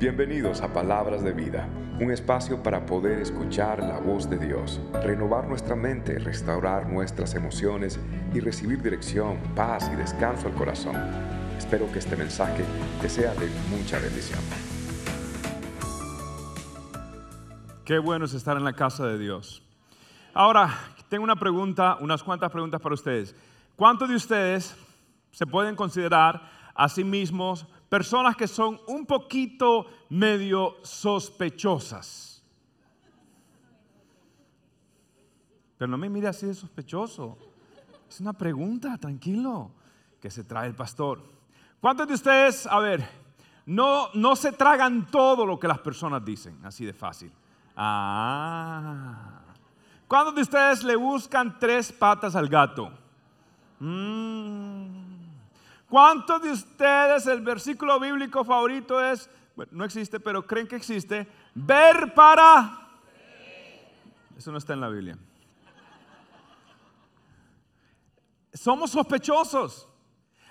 [0.00, 1.68] Bienvenidos a Palabras de Vida,
[2.00, 8.00] un espacio para poder escuchar la voz de Dios, renovar nuestra mente, restaurar nuestras emociones
[8.32, 10.96] y recibir dirección, paz y descanso al corazón.
[11.58, 12.64] Espero que este mensaje
[13.02, 14.40] te sea de mucha bendición.
[17.84, 19.62] Qué bueno es estar en la casa de Dios.
[20.32, 20.78] Ahora,
[21.10, 23.36] tengo una pregunta, unas cuantas preguntas para ustedes.
[23.76, 24.74] ¿Cuántos de ustedes
[25.30, 26.40] se pueden considerar
[26.74, 32.42] a sí mismos personas que son un poquito medio sospechosas.
[35.76, 37.36] Pero no me mire así de sospechoso.
[38.08, 39.72] Es una pregunta, tranquilo,
[40.20, 41.20] que se trae el pastor.
[41.80, 43.06] ¿Cuántos de ustedes, a ver,
[43.66, 47.32] no, no se tragan todo lo que las personas dicen, así de fácil?
[47.74, 49.40] Ah.
[50.06, 52.92] ¿Cuántos de ustedes le buscan tres patas al gato?
[53.80, 54.89] Mmm.
[55.90, 61.26] ¿Cuántos de ustedes el versículo bíblico favorito es, bueno, no existe, pero creen que existe,
[61.52, 62.88] ver para...
[64.38, 65.18] Eso no está en la Biblia.
[68.54, 69.88] Somos sospechosos.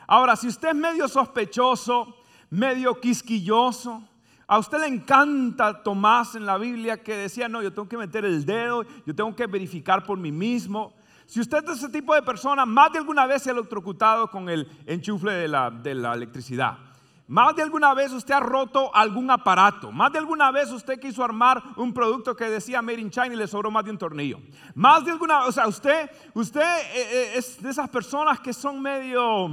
[0.06, 2.18] Ahora, si usted es medio sospechoso,
[2.50, 4.04] medio quisquilloso,
[4.46, 8.26] a usted le encanta Tomás en la Biblia que decía, no, yo tengo que meter
[8.26, 10.99] el dedo, yo tengo que verificar por mí mismo.
[11.30, 14.50] Si usted es ese tipo de persona, más de alguna vez se ha electrocutado con
[14.50, 16.80] el enchufle de la, de la electricidad.
[17.28, 19.92] Más de alguna vez usted ha roto algún aparato.
[19.92, 23.36] Más de alguna vez usted quiso armar un producto que decía Made in China y
[23.36, 24.40] le sobró más de un tornillo.
[24.74, 28.82] Más de alguna, o sea, usted, usted eh, eh, es de esas personas que son
[28.82, 29.50] medio,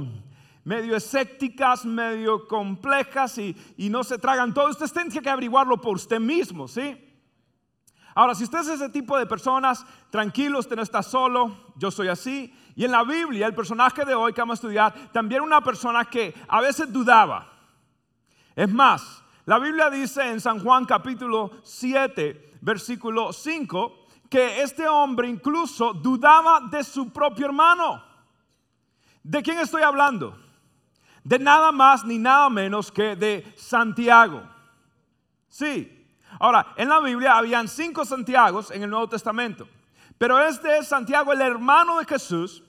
[0.63, 4.71] medio escépticas, medio complejas y, y no se tragan todo.
[4.71, 7.06] Usted tiene que averiguarlo por usted mismo, ¿sí?
[8.17, 12.07] Ahora, si usted es ese tipo de personas, tranquilo, usted no está solo, yo soy
[12.07, 12.51] así.
[12.75, 16.03] Y en la Biblia, el personaje de hoy que vamos a estudiar, también una persona
[16.03, 17.47] que a veces dudaba.
[18.55, 25.27] Es más, la Biblia dice en San Juan capítulo 7, versículo 5, que este hombre
[25.27, 28.03] incluso dudaba de su propio hermano.
[29.21, 30.35] ¿De quién estoy hablando?
[31.23, 34.41] De nada más ni nada menos que de Santiago.
[35.49, 35.96] Sí,
[36.39, 39.67] Ahora, en la Biblia habían cinco Santiagos en el Nuevo Testamento,
[40.17, 42.63] pero este es Santiago, el hermano de Jesús,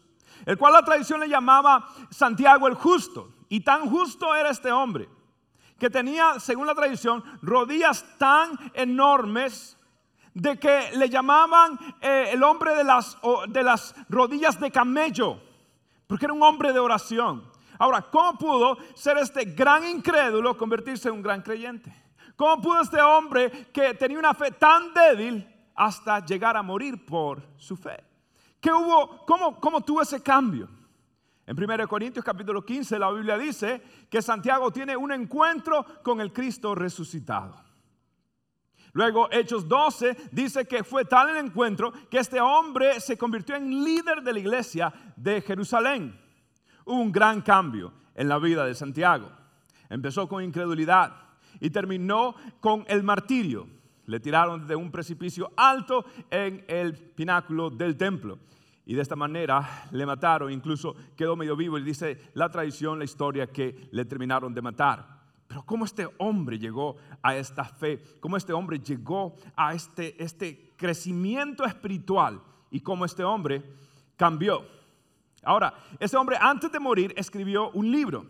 [0.46, 3.34] el cual la tradición le llamaba Santiago el justo.
[3.48, 5.08] Y tan justo era este hombre,
[5.78, 9.76] que tenía, según la tradición, rodillas tan enormes
[10.34, 13.18] de que le llamaban eh, el hombre de las,
[13.48, 15.40] de las rodillas de camello,
[16.06, 17.50] porque era un hombre de oración.
[17.78, 22.07] Ahora, ¿cómo pudo ser este gran incrédulo convertirse en un gran creyente?
[22.38, 25.44] ¿Cómo pudo este hombre que tenía una fe tan débil
[25.74, 27.96] hasta llegar a morir por su fe?
[28.60, 29.26] ¿Qué hubo?
[29.26, 30.68] ¿Cómo, cómo tuvo ese cambio?
[31.44, 36.32] En 1 Corintios capítulo 15 la Biblia dice que Santiago tiene un encuentro con el
[36.32, 37.56] Cristo resucitado.
[38.92, 43.82] Luego Hechos 12 dice que fue tal el encuentro que este hombre se convirtió en
[43.82, 46.16] líder de la iglesia de Jerusalén.
[46.84, 49.28] Hubo un gran cambio en la vida de Santiago.
[49.88, 51.27] Empezó con incredulidad
[51.60, 53.66] y terminó con el martirio.
[54.06, 58.38] Le tiraron de un precipicio alto en el pináculo del templo.
[58.86, 61.78] Y de esta manera le mataron, incluso quedó medio vivo.
[61.78, 65.18] Y dice la tradición, la historia, que le terminaron de matar.
[65.46, 70.72] Pero cómo este hombre llegó a esta fe, cómo este hombre llegó a este, este
[70.76, 73.62] crecimiento espiritual y cómo este hombre
[74.16, 74.64] cambió.
[75.42, 78.26] Ahora, ese hombre antes de morir escribió un libro,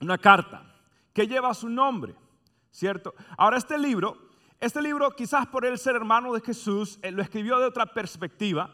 [0.00, 0.74] una carta,
[1.12, 2.14] que lleva su nombre.
[2.74, 3.14] ¿Cierto?
[3.38, 4.18] Ahora este libro,
[4.60, 8.68] este libro quizás por él ser hermano de Jesús, lo escribió de otra perspectiva.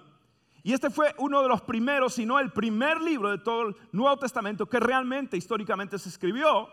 [0.62, 3.76] Y este fue uno de los primeros, si no el primer libro de todo el
[3.92, 6.68] Nuevo Testamento que realmente históricamente se escribió.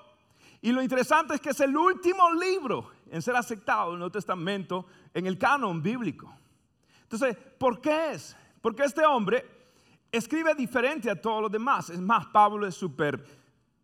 [0.61, 4.11] Y lo interesante es que es el último libro en ser aceptado en el Nuevo
[4.11, 6.33] Testamento en el canon bíblico.
[7.03, 8.37] Entonces, ¿por qué es?
[8.61, 9.45] Porque este hombre
[10.11, 11.89] escribe diferente a todos los demás.
[11.89, 13.23] Es más, Pablo es súper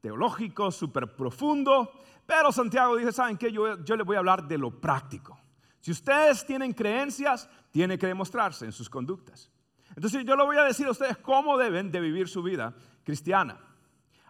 [0.02, 1.92] teológico, súper profundo.
[2.26, 3.52] Pero Santiago dice, ¿saben qué?
[3.52, 5.38] Yo, yo les voy a hablar de lo práctico.
[5.80, 9.52] Si ustedes tienen creencias, tiene que demostrarse en sus conductas.
[9.96, 12.74] Entonces yo le voy a decir a ustedes cómo deben de vivir su vida
[13.04, 13.60] cristiana.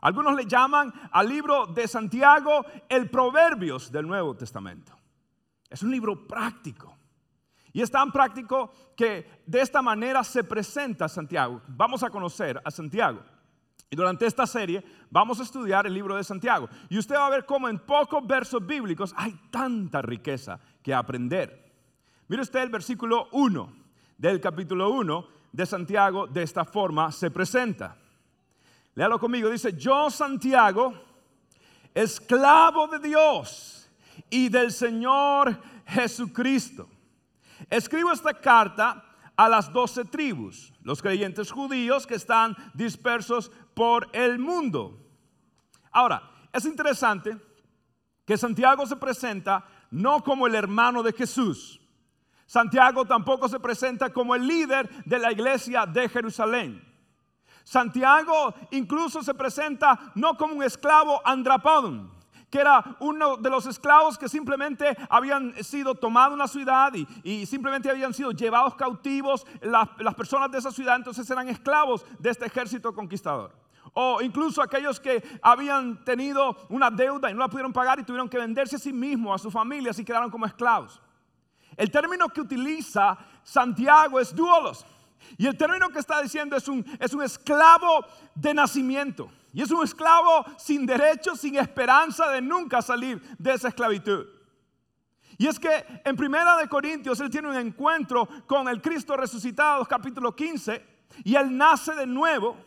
[0.02, 4.94] Algunos le llaman al libro de Santiago el Proverbios del Nuevo Testamento.
[5.70, 6.98] Es un libro práctico.
[7.72, 11.62] Y es tan práctico que de esta manera se presenta Santiago.
[11.68, 13.24] Vamos a conocer a Santiago.
[13.94, 16.68] Y durante esta serie vamos a estudiar el libro de Santiago.
[16.90, 21.72] Y usted va a ver cómo en pocos versos bíblicos hay tanta riqueza que aprender.
[22.28, 23.72] Mire usted el versículo 1
[24.18, 26.26] del capítulo 1 de Santiago.
[26.26, 27.96] De esta forma se presenta.
[28.96, 29.48] Léalo conmigo.
[29.52, 30.96] Dice, yo Santiago,
[31.94, 33.92] esclavo de Dios
[34.28, 35.56] y del Señor
[35.86, 36.90] Jesucristo.
[37.70, 44.40] Escribo esta carta a las doce tribus, los creyentes judíos que están dispersos por el
[44.40, 45.00] mundo.
[45.92, 47.38] Ahora, es interesante
[48.26, 51.80] que Santiago se presenta no como el hermano de Jesús.
[52.46, 56.84] Santiago tampoco se presenta como el líder de la iglesia de Jerusalén.
[57.64, 62.12] Santiago incluso se presenta no como un esclavo andrapodum,
[62.54, 67.48] que era uno de los esclavos que simplemente habían sido tomados en la ciudad y,
[67.48, 72.30] simplemente habían sido llevados cautivos las, las personas de esa ciudad, entonces eran esclavos de
[72.30, 73.56] este ejército conquistador.
[73.94, 78.30] O incluso aquellos que habían tenido una deuda y no la pudieron pagar y tuvieron
[78.30, 81.02] que venderse a sí mismos, a sus familias y quedaron como esclavos.
[81.76, 84.86] El término que utiliza Santiago es duolos.
[85.40, 88.06] Y el término que está diciendo es un, es un esclavo
[88.36, 89.32] de nacimiento.
[89.54, 94.26] Y es un esclavo sin derecho, sin esperanza de nunca salir de esa esclavitud.
[95.38, 99.86] Y es que en Primera de Corintios él tiene un encuentro con el Cristo resucitado,
[99.86, 100.84] capítulo 15,
[101.24, 102.58] y él nace de nuevo.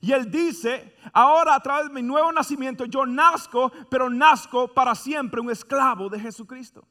[0.00, 4.94] Y él dice, ahora a través de mi nuevo nacimiento yo nazco, pero nazco para
[4.94, 6.86] siempre un esclavo de Jesucristo.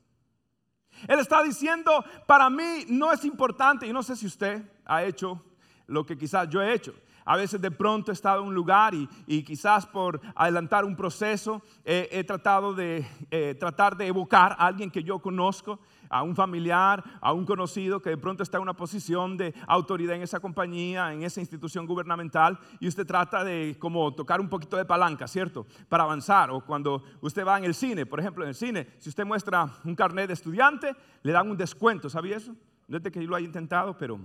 [1.07, 5.43] Él está diciendo, para mí no es importante, y no sé si usted ha hecho
[5.87, 6.93] lo que quizás yo he hecho.
[7.29, 11.61] A veces de pronto he estado en un lugar y, quizás por adelantar un proceso
[11.85, 15.79] he tratado de eh, tratar de evocar a alguien que yo conozco
[16.09, 20.15] a un familiar, a un conocido que de pronto está en una posición de autoridad
[20.15, 24.75] en esa compañía, en esa institución gubernamental, y usted trata de como tocar un poquito
[24.75, 25.67] de palanca, ¿cierto?
[25.87, 26.49] Para avanzar.
[26.49, 29.71] O cuando usted va en el cine, por ejemplo, en el cine, si usted muestra
[29.83, 32.55] un carnet de estudiante, le dan un descuento, ¿sabía eso?
[32.87, 34.19] No es de que yo lo haya intentado, pero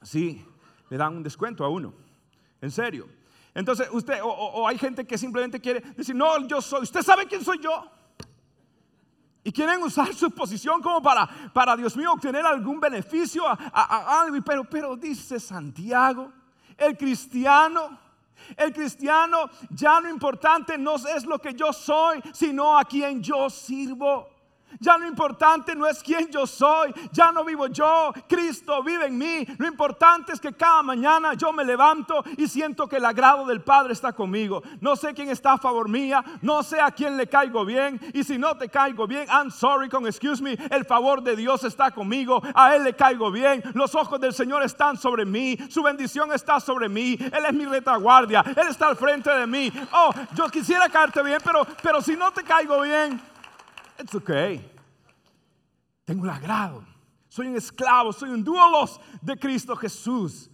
[0.00, 0.42] sí,
[0.88, 1.92] le dan un descuento a uno.
[2.60, 3.08] En serio.
[3.54, 7.44] Entonces, usted, o, hay gente que simplemente quiere decir, no, yo soy, ¿usted sabe quién
[7.44, 7.90] soy yo?
[9.42, 14.26] Y quieren usar su posición como para, para Dios mío, obtener algún beneficio a.
[14.44, 16.30] Pero, pero dice Santiago,
[16.76, 17.98] el cristiano,
[18.56, 23.48] el cristiano ya no importante no es lo que yo soy, sino a quien yo
[23.48, 24.28] sirvo.
[24.78, 29.18] Ya lo importante no es quién yo soy, ya no vivo yo, Cristo vive en
[29.18, 29.46] mí.
[29.58, 33.62] Lo importante es que cada mañana yo me levanto y siento que el agrado del
[33.62, 34.62] Padre está conmigo.
[34.80, 38.00] No sé quién está a favor mía, no sé a quién le caigo bien.
[38.14, 41.64] Y si no te caigo bien, I'm sorry con excuse me, el favor de Dios
[41.64, 43.62] está conmigo, a Él le caigo bien.
[43.74, 47.64] Los ojos del Señor están sobre mí, su bendición está sobre mí, Él es mi
[47.66, 49.72] retaguardia, Él está al frente de mí.
[49.92, 53.20] Oh, yo quisiera caerte bien, pero, pero si no te caigo bien,
[54.00, 54.70] It's okay.
[56.04, 56.84] Tengo el agrado.
[57.28, 60.50] Soy un esclavo, soy un duelos de Cristo Jesús.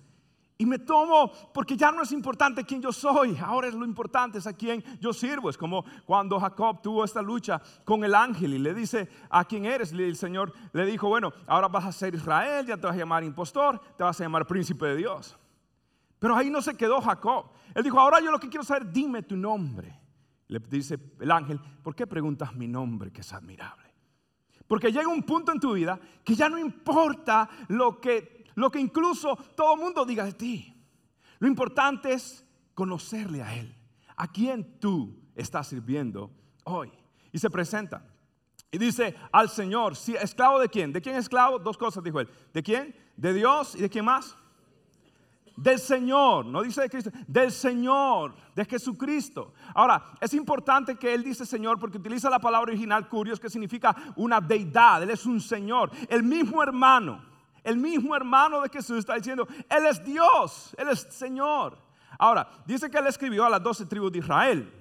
[0.59, 4.39] Y me tomo porque ya no es importante quién yo soy, ahora es lo importante
[4.39, 5.51] es a quién yo sirvo.
[5.51, 9.67] Es como cuando Jacob tuvo esta lucha con el ángel y le dice, ¿a quién
[9.67, 9.93] eres?
[9.93, 12.99] Y el Señor le dijo, bueno, ahora vas a ser Israel, ya te vas a
[12.99, 15.37] llamar impostor, te vas a llamar príncipe de Dios.
[16.19, 17.51] Pero ahí no se quedó Jacob.
[17.75, 20.06] Él dijo, ahora yo lo que quiero saber, dime tu nombre.
[20.49, 23.93] Le dice el ángel, ¿por qué preguntas mi nombre que es admirable?
[24.67, 28.81] Porque llega un punto en tu vida que ya no importa lo que, lo que
[28.81, 30.75] incluso todo el mundo diga de ti.
[31.39, 32.45] Lo importante es
[32.75, 33.75] conocerle a Él,
[34.17, 36.31] a quien tú estás sirviendo
[36.65, 36.91] hoy.
[37.33, 38.03] Y se presenta
[38.71, 40.93] y dice al Señor, ¿esclavo de quién?
[40.93, 41.59] ¿De quién esclavo?
[41.59, 42.29] Dos cosas dijo él.
[42.53, 42.95] ¿De quién?
[43.17, 44.37] ¿De Dios y de quién más?
[45.57, 49.55] Del Señor, no dice de Cristo, del Señor, de Jesucristo.
[49.75, 53.97] Ahora, es importante que Él dice Señor porque utiliza la palabra original curios que significa
[54.17, 55.91] una deidad, Él es un Señor.
[56.09, 57.23] El mismo hermano,
[57.65, 61.79] el mismo hermano de Jesús está diciendo, Él es Dios, Él es Señor.
[62.19, 64.73] Ahora, dice que Él escribió a las doce tribus de Israel.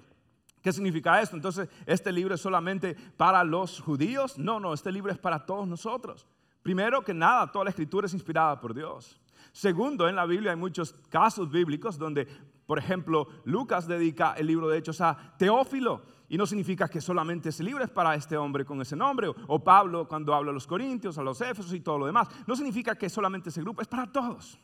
[0.61, 1.35] ¿Qué significa esto?
[1.35, 4.37] Entonces, ¿este libro es solamente para los judíos?
[4.37, 6.25] No, no, este libro es para todos nosotros.
[6.63, 9.21] Primero que nada, toda la escritura es inspirada por Dios.
[9.55, 12.27] Segundo, en la Biblia hay muchos casos bíblicos donde,
[12.65, 16.01] por ejemplo, Lucas dedica el libro de Hechos a Teófilo.
[16.27, 19.63] Y no significa que solamente ese libro es para este hombre con ese nombre, o
[19.63, 22.27] Pablo cuando habla a los Corintios, a los Éfesos y todo lo demás.
[22.45, 24.59] No significa que solamente ese grupo es para todos.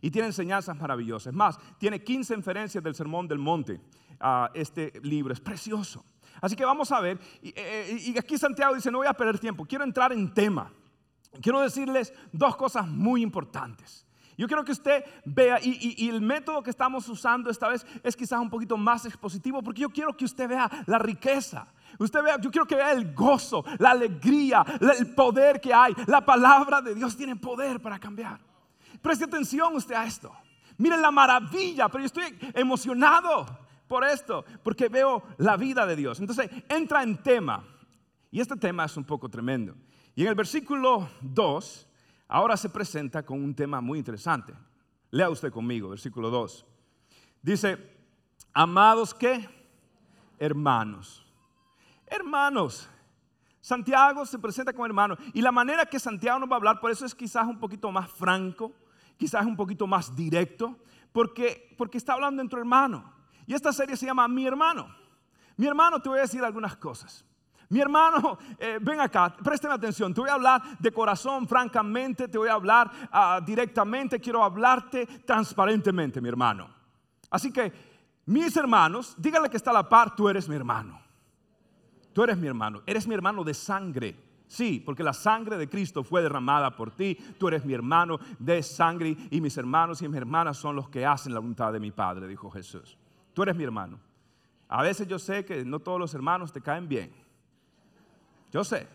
[0.00, 1.34] Y tiene enseñanzas maravillosas.
[1.34, 3.78] Más, tiene 15 inferencias del Sermón del Monte.
[4.18, 6.02] Ah, este libro es precioso.
[6.40, 7.18] Así que vamos a ver.
[7.42, 10.72] Y, eh, y aquí Santiago dice, no voy a perder tiempo, quiero entrar en tema.
[11.42, 14.06] Quiero decirles dos cosas muy importantes.
[14.40, 18.40] Yo quiero que usted vea, y, el método que estamos usando esta vez es quizás
[18.40, 21.66] un poquito más expositivo, porque yo quiero que usted vea la riqueza.
[21.98, 24.64] Usted vea, yo quiero que vea el gozo, la alegría,
[24.98, 25.94] el poder que hay.
[26.06, 28.40] La palabra de Dios tiene poder para cambiar.
[29.02, 30.34] Preste atención usted a esto.
[30.78, 33.44] Miren la maravilla, pero yo estoy emocionado
[33.86, 36.18] por esto, porque veo la vida de Dios.
[36.18, 37.62] Entonces, entra en tema.
[38.30, 39.76] Y este tema es un poco tremendo.
[40.14, 41.89] Y en el versículo 2,
[42.30, 44.54] ahora se presenta con un tema muy interesante.
[45.10, 46.64] Lea usted conmigo, versículo 2.
[47.42, 47.76] Dice,
[48.52, 49.48] amados qué?
[50.38, 51.26] Hermanos.
[52.06, 52.88] Hermanos.
[53.60, 55.16] Santiago se presenta como hermano.
[55.34, 57.90] Y la manera que Santiago nos va a hablar, por eso es quizás un poquito
[57.90, 58.72] más franco,
[59.18, 60.78] quizás un poquito más directo,
[61.12, 63.04] porque, porque está hablando entre hermanos.
[63.46, 64.94] Y esta serie se llama Mi hermano.
[65.56, 67.24] Mi hermano, te voy a decir algunas cosas.
[67.70, 72.36] Mi hermano, eh, ven acá, presten atención, te voy a hablar de corazón, francamente, te
[72.36, 76.68] voy a hablar ah, directamente, quiero hablarte transparentemente, mi hermano.
[77.30, 77.72] Así que,
[78.26, 81.00] mis hermanos, dígale que está a la par, tú eres mi hermano.
[82.12, 84.16] Tú eres mi hermano, eres mi hermano de sangre.
[84.48, 87.16] Sí, porque la sangre de Cristo fue derramada por ti.
[87.38, 91.06] Tú eres mi hermano de sangre y mis hermanos y mis hermanas son los que
[91.06, 92.98] hacen la voluntad de mi Padre, dijo Jesús.
[93.32, 94.00] Tú eres mi hermano.
[94.66, 97.29] A veces yo sé que no todos los hermanos te caen bien.
[98.50, 98.86] Yo sé.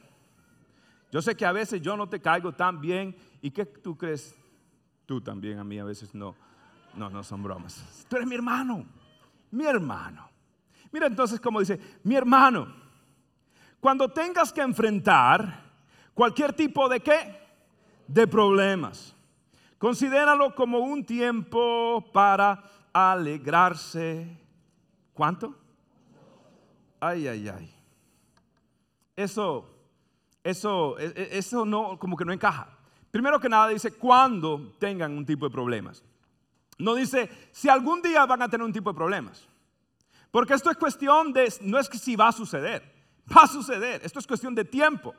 [1.11, 3.15] Yo sé que a veces yo no te caigo tan bien.
[3.41, 4.35] ¿Y qué tú crees?
[5.05, 6.35] Tú también a mí a veces no.
[6.95, 8.05] No, no son bromas.
[8.09, 8.85] Tú eres mi hermano.
[9.51, 10.29] Mi hermano.
[10.91, 12.73] Mira entonces cómo dice, mi hermano,
[13.79, 15.63] cuando tengas que enfrentar
[16.13, 17.39] cualquier tipo de qué?
[18.07, 19.15] De problemas.
[19.77, 24.39] Considéralo como un tiempo para alegrarse.
[25.13, 25.55] ¿Cuánto?
[26.99, 27.74] Ay, ay, ay.
[29.15, 29.69] Eso,
[30.43, 32.69] eso, e, e, eso no, como que no encaja.
[33.11, 36.03] Primero que nada dice cuando tengan un tipo de problemas.
[36.77, 39.47] No dice si algún día van a tener un tipo de problemas.
[40.31, 42.83] Porque esto es cuestión de, no es que si va a suceder,
[43.35, 44.01] va a suceder.
[44.03, 45.15] Esto es cuestión de tiempo.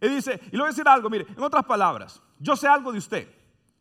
[0.00, 2.92] Y dice, y le voy a decir algo, mire, en otras palabras, yo sé algo
[2.92, 3.28] de usted,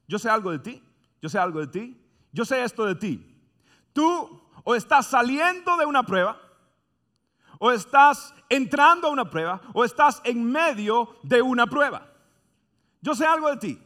[0.08, 0.82] yo sé algo de ti,
[1.22, 3.38] yo sé algo de ti, yo sé esto de ti.
[3.92, 6.40] Tú o estás saliendo de una prueba,
[7.60, 12.08] o estás entrando a una prueba o estás en medio de una prueba.
[13.02, 13.82] Yo sé algo de ti.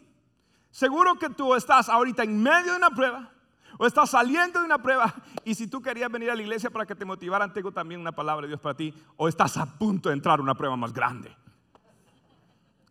[0.70, 3.32] Seguro que tú estás ahorita en medio de una prueba
[3.78, 5.14] o estás saliendo de una prueba
[5.44, 8.12] y si tú querías venir a la iglesia para que te motivaran, tengo también una
[8.12, 10.94] palabra de Dios para ti o estás a punto de entrar a una prueba más
[10.94, 11.36] grande.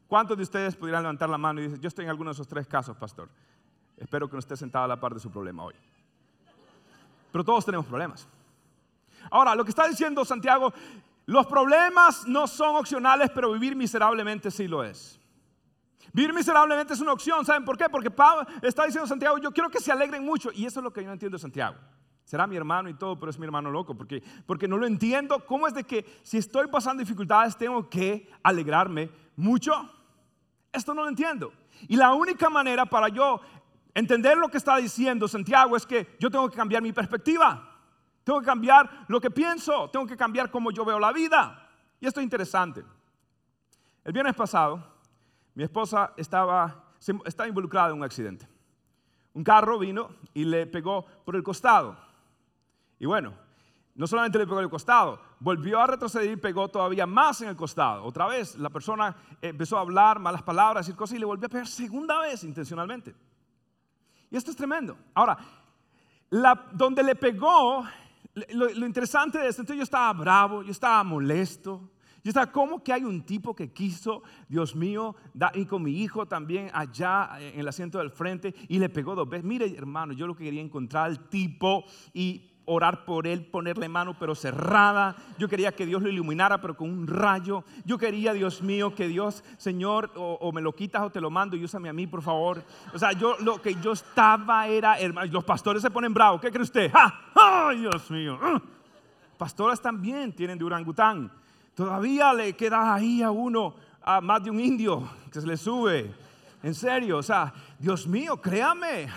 [0.09, 2.49] ¿Cuántos de ustedes pudieran levantar la mano y decir, yo estoy en alguno de esos
[2.49, 3.29] tres casos, pastor?
[3.97, 5.75] Espero que no esté sentado a la par de su problema hoy.
[7.31, 8.27] Pero todos tenemos problemas.
[9.31, 10.73] Ahora, lo que está diciendo Santiago,
[11.27, 15.21] los problemas no son opcionales, pero vivir miserablemente sí lo es.
[16.13, 17.89] Vivir miserablemente es una opción, ¿saben por qué?
[17.89, 20.93] Porque Pablo está diciendo Santiago, yo quiero que se alegren mucho, y eso es lo
[20.93, 21.77] que yo no entiendo Santiago.
[22.25, 25.45] Será mi hermano y todo, pero es mi hermano loco, porque, porque no lo entiendo.
[25.47, 29.73] ¿Cómo es de que si estoy pasando dificultades tengo que alegrarme mucho?
[30.73, 31.53] Esto no lo entiendo.
[31.89, 33.41] Y la única manera para yo
[33.95, 37.70] entender lo que está diciendo Santiago es que yo tengo que cambiar mi perspectiva.
[38.31, 41.69] Tengo que cambiar lo que pienso, tengo que cambiar cómo yo veo la vida.
[41.99, 42.85] Y esto es interesante.
[44.05, 44.81] El viernes pasado,
[45.57, 46.93] mi esposa estaba,
[47.25, 48.47] estaba involucrada en un accidente.
[49.35, 51.97] Un carro vino y le pegó por el costado.
[53.01, 53.35] Y bueno,
[53.97, 57.57] no solamente le pegó el costado, volvió a retroceder y pegó todavía más en el
[57.57, 58.05] costado.
[58.05, 61.51] Otra vez, la persona empezó a hablar malas palabras, decir cosas y le volvió a
[61.51, 63.13] pegar segunda vez intencionalmente.
[64.31, 64.97] Y esto es tremendo.
[65.15, 65.37] Ahora,
[66.73, 67.85] donde le pegó
[68.35, 71.91] lo, interesante de esto, entonces yo estaba bravo, yo estaba molesto.
[72.23, 75.17] Yo estaba, ¿cómo que hay un tipo que quiso, Dios mío,
[75.55, 79.27] y con mi hijo también allá en el asiento del frente y le pegó dos
[79.27, 79.45] veces?
[79.45, 84.17] Mire, hermano, yo lo que quería encontrar al tipo y orar por él, ponerle mano
[84.19, 85.17] pero cerrada.
[85.39, 87.65] Yo quería que Dios lo iluminara pero con un rayo.
[87.85, 91.57] Yo quería, Dios mío, que Dios, Señor, o, me lo quitas o te lo mando
[91.57, 92.63] y úsame a mí, por favor.
[92.95, 96.41] O sea, yo lo que yo estaba era, hermano, los pastores se ponen bravos.
[96.41, 96.93] ¿Qué cree usted?
[97.35, 98.39] ¡Ay, Dios mío!
[98.41, 98.63] ¡Ah!
[99.37, 101.33] Pastores también tienen de orangután.
[101.75, 106.15] Todavía le queda ahí a uno, a más de un indio que se le sube.
[106.63, 109.09] En serio, o sea, Dios mío, créame.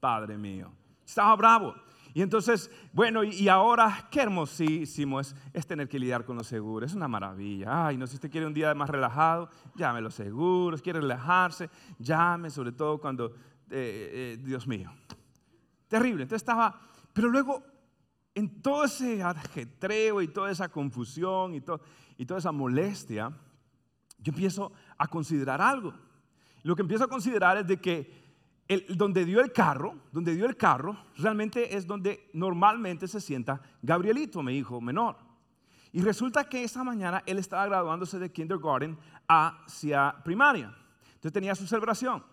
[0.00, 0.70] Padre mío.
[1.04, 1.74] Estaba bravo.
[2.14, 5.34] Y entonces, bueno, y ahora qué hermosísimo es,
[5.66, 6.90] tener que lidiar con los seguros.
[6.90, 7.86] Es una maravilla.
[7.86, 10.82] Ay, no, si usted quiere un día más relajado, llame los seguros.
[10.82, 13.30] Quiere relajarse, llame, sobre todo cuando,
[13.70, 14.92] eh, eh, Dios mío.
[15.88, 16.24] Terrible.
[16.24, 16.80] Entonces estaba,
[17.12, 17.62] pero luego,
[18.34, 21.62] en todo ese ajetreo y toda esa confusión y,
[22.18, 23.32] y toda esa molestia,
[24.18, 25.94] yo empiezo a considerar algo.
[26.62, 28.21] Lo que empiezo a considerar es de que
[28.88, 34.42] donde dio el carro, donde dio el carro, realmente es donde normalmente se sienta Gabrielito,
[34.42, 35.16] mi hijo menor.
[35.92, 40.74] Y resulta que esa mañana él estaba graduándose de kindergarten hacia primaria.
[41.06, 42.24] Entonces tenía su celebración.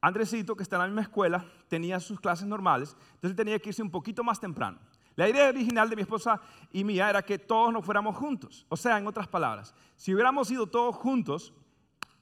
[0.00, 3.82] Andresito, que está en la misma escuela, tenía sus clases normales, entonces tenía que irse
[3.82, 4.78] un poquito más temprano.
[5.16, 6.40] La idea original de mi esposa
[6.72, 8.64] y mía era que todos nos fuéramos juntos.
[8.68, 11.52] O sea, en otras palabras, si hubiéramos ido todos juntos,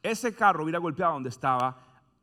[0.03, 1.77] ese carro hubiera golpeado donde estaba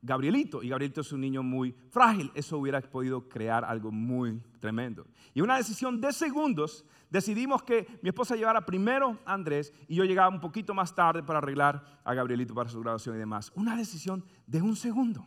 [0.06, 0.62] Gabrielito.
[0.62, 2.32] Y Gabrielito es un niño muy frágil.
[2.36, 5.06] Eso hubiera podido crear algo muy tremendo.
[5.34, 10.06] Y una decisión de segundos, decidimos que mi esposa llevara primero a Andrés y yo
[10.06, 13.52] llegaba un poquito más tarde para arreglar a Gabrielito para su graduación y demás.
[13.56, 15.26] Una decisión de un segundo.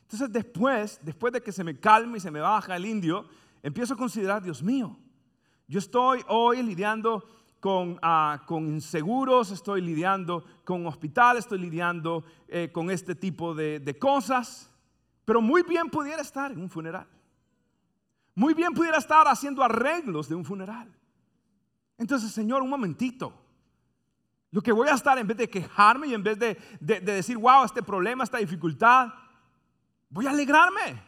[0.00, 3.26] Entonces después, después de que se me calme y se me baja el indio,
[3.62, 4.98] empiezo a considerar, Dios mío,
[5.68, 7.24] yo estoy hoy lidiando
[7.62, 13.78] con, uh, con, inseguros, estoy lidiando con hospitales, estoy lidiando eh, con este tipo de,
[13.78, 14.68] de cosas,
[15.24, 17.06] pero muy bien pudiera estar en un funeral.
[18.34, 20.92] Muy bien pudiera estar haciendo arreglos de un funeral.
[21.98, 23.32] Entonces, Señor, un momentito.
[24.50, 27.38] Lo que voy a estar en vez de quejarme y en vez de, de, decir,
[27.38, 29.06] wow, este problema, esta dificultad,
[30.10, 31.00] voy a alegrarme.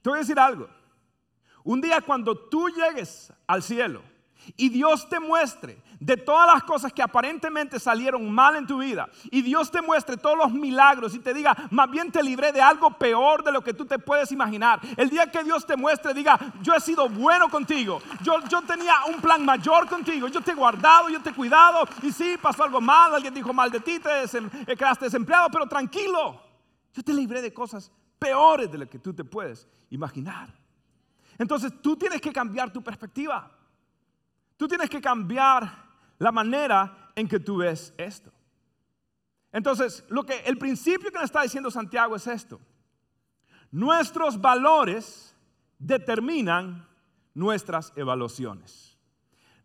[0.00, 0.66] Te voy a decir algo.
[1.62, 4.07] Un día cuando tú llegues al cielo,
[4.56, 9.08] y Dios te muestre de todas las cosas que aparentemente salieron mal en tu vida
[9.30, 12.62] y Dios te muestre todos los milagros y te diga, más bien te libré de
[12.62, 14.80] algo peor de lo que tú te puedes imaginar.
[14.96, 18.94] El día que Dios te muestre, diga, yo he sido bueno contigo, yo, yo tenía
[19.08, 22.64] un plan mayor contigo, yo te he guardado, yo te he cuidado y sí, pasó
[22.64, 26.40] algo mal, alguien dijo mal de ti, te desem eh, quedaste desempleado, pero tranquilo,
[26.94, 30.52] yo te libré de cosas peores de lo que tú te puedes imaginar.
[31.38, 33.57] Entonces tú tienes que cambiar tu perspectiva.
[34.58, 35.86] Tú tienes que cambiar
[36.18, 38.30] la manera en que tú ves esto.
[39.52, 42.60] Entonces, lo que el principio que nos está diciendo Santiago es esto.
[43.70, 45.34] Nuestros valores
[45.78, 46.86] determinan
[47.34, 48.98] nuestras evaluaciones.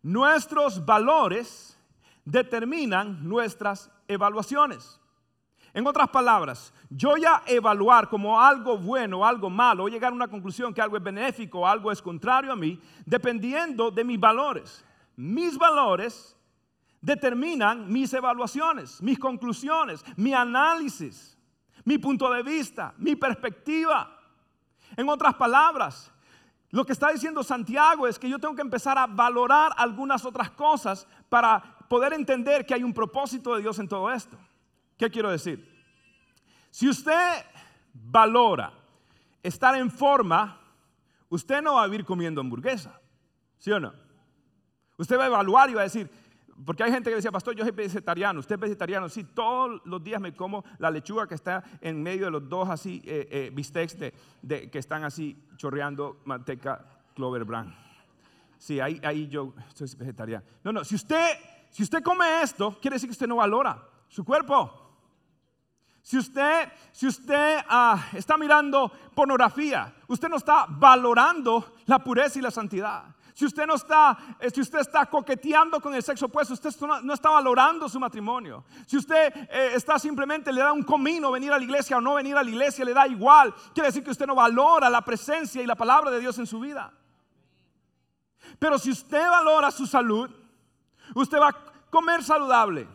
[0.00, 1.76] Nuestros valores
[2.24, 5.00] determinan nuestras evaluaciones.
[5.74, 10.12] En otras palabras, yo voy a evaluar como algo bueno o algo malo, o llegar
[10.12, 14.04] a una conclusión que algo es benéfico o algo es contrario a mí, dependiendo de
[14.04, 14.84] mis valores.
[15.16, 16.36] Mis valores
[17.00, 21.36] determinan mis evaluaciones, mis conclusiones, mi análisis,
[21.84, 24.16] mi punto de vista, mi perspectiva.
[24.96, 26.12] En otras palabras,
[26.70, 30.50] lo que está diciendo Santiago es que yo tengo que empezar a valorar algunas otras
[30.50, 34.38] cosas para poder entender que hay un propósito de Dios en todo esto.
[34.96, 35.68] ¿Qué quiero decir?
[36.70, 37.44] Si usted
[37.92, 38.72] valora
[39.42, 40.60] estar en forma,
[41.28, 43.00] usted no va a vivir comiendo hamburguesa,
[43.58, 43.92] ¿sí o no?
[44.96, 46.10] Usted va a evaluar y va a decir,
[46.64, 50.02] porque hay gente que decía, pastor, yo soy vegetariano, usted es vegetariano, sí, todos los
[50.02, 53.50] días me como la lechuga que está en medio de los dos así eh, eh,
[53.52, 53.98] bistecs
[54.42, 57.74] de, que están así chorreando manteca Clover Brand.
[58.58, 60.44] Sí, ahí, ahí yo soy vegetariano.
[60.62, 61.36] No, no, si usted,
[61.70, 64.83] si usted come esto, quiere decir que usted no valora su cuerpo.
[66.04, 72.42] Si usted, si usted ah, está mirando pornografía, usted no está valorando la pureza y
[72.42, 73.04] la santidad.
[73.32, 76.70] Si usted no está, eh, si usted está coqueteando con el sexo opuesto, usted
[77.02, 78.64] no está valorando su matrimonio.
[78.86, 82.16] Si usted eh, está simplemente le da un comino venir a la iglesia o no
[82.16, 83.54] venir a la iglesia, le da igual.
[83.72, 86.60] Quiere decir que usted no valora la presencia y la palabra de Dios en su
[86.60, 86.92] vida.
[88.58, 90.28] Pero si usted valora su salud,
[91.14, 91.56] usted va a
[91.88, 92.86] comer saludable.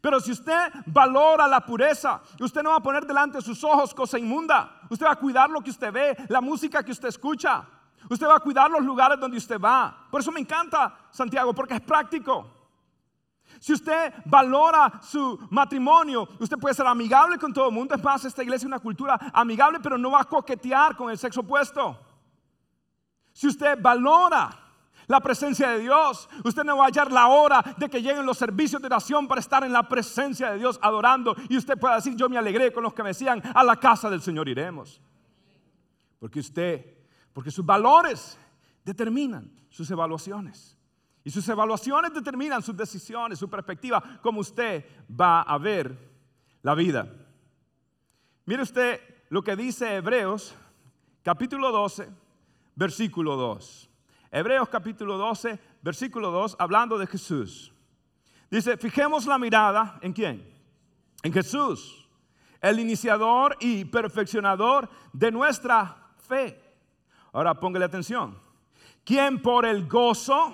[0.00, 3.94] Pero si usted valora la pureza, usted no va a poner delante de sus ojos
[3.94, 4.80] cosa inmunda.
[4.90, 7.64] Usted va a cuidar lo que usted ve, la música que usted escucha.
[8.08, 10.06] Usted va a cuidar los lugares donde usted va.
[10.10, 12.52] Por eso me encanta Santiago, porque es práctico.
[13.58, 17.94] Si usted valora su matrimonio, usted puede ser amigable con todo el mundo.
[17.94, 21.18] Es más, esta iglesia es una cultura amigable, pero no va a coquetear con el
[21.18, 21.98] sexo opuesto.
[23.32, 24.50] Si usted valora
[25.06, 26.28] la presencia de Dios.
[26.44, 29.40] Usted no va a hallar la hora de que lleguen los servicios de oración para
[29.40, 31.34] estar en la presencia de Dios adorando.
[31.48, 34.10] Y usted pueda decir, yo me alegré con los que me decían, a la casa
[34.10, 35.00] del Señor iremos.
[36.18, 36.84] Porque usted,
[37.32, 38.38] porque sus valores
[38.84, 40.76] determinan sus evaluaciones.
[41.24, 45.98] Y sus evaluaciones determinan sus decisiones, su perspectiva, cómo usted va a ver
[46.62, 47.12] la vida.
[48.44, 50.54] Mire usted lo que dice Hebreos
[51.24, 52.08] capítulo 12,
[52.76, 53.90] versículo 2.
[54.30, 57.72] Hebreos capítulo 12, versículo 2, hablando de Jesús.
[58.50, 60.52] Dice, fijemos la mirada en quién?
[61.22, 62.08] En Jesús,
[62.60, 66.60] el iniciador y perfeccionador de nuestra fe.
[67.32, 68.38] Ahora póngale atención.
[69.04, 70.52] Quien por el gozo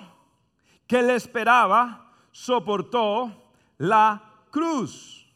[0.87, 5.27] que le esperaba soportó la cruz.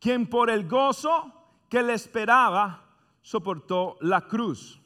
[0.00, 1.32] Quien por el gozo
[1.68, 2.82] que le esperaba
[3.22, 4.80] soportó la cruz.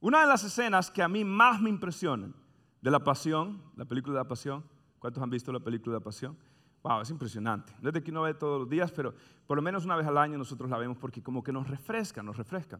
[0.00, 2.34] Una de las escenas que a mí más me impresionan
[2.80, 4.64] de la pasión, la película de la pasión,
[4.98, 6.36] ¿cuántos han visto la película de la pasión?
[6.82, 7.74] Wow, es impresionante.
[7.80, 9.12] No es de que uno ve todos los días, pero
[9.46, 12.22] por lo menos una vez al año nosotros la vemos porque como que nos refresca,
[12.22, 12.78] nos refresca.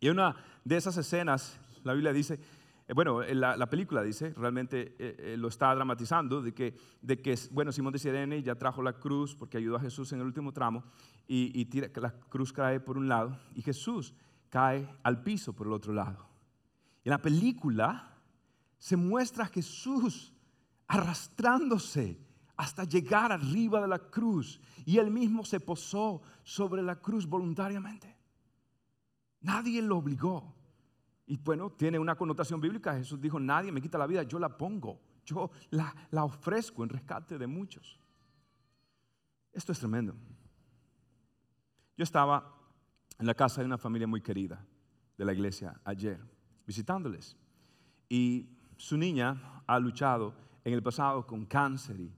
[0.00, 2.40] Y una de esas escenas, la Biblia dice,
[2.88, 7.38] eh, bueno, la, película dice, realmente eh, eh, lo está dramatizando, de que, de que,
[7.52, 10.52] bueno, Simón de Sirene ya trajo la cruz porque ayudó a Jesús en el último
[10.52, 10.82] tramo
[11.28, 14.12] y, y tira, la cruz cae por un lado y Jesús
[14.50, 16.31] cae al piso por el otro lado.
[17.04, 18.16] En la película
[18.78, 20.32] se muestra a Jesús
[20.86, 22.20] arrastrándose
[22.56, 28.16] hasta llegar arriba de la cruz y él mismo se posó sobre la cruz voluntariamente.
[29.40, 30.54] Nadie lo obligó.
[31.26, 32.94] Y bueno, tiene una connotación bíblica.
[32.94, 36.90] Jesús dijo, nadie me quita la vida, yo la pongo, yo la, la ofrezco en
[36.90, 37.98] rescate de muchos.
[39.52, 40.14] Esto es tremendo.
[41.96, 42.54] Yo estaba
[43.18, 44.64] en la casa de una familia muy querida
[45.16, 46.20] de la iglesia ayer,
[46.66, 47.36] visitándoles.
[48.08, 52.12] Y su niña ha luchado en el pasado con cáncer y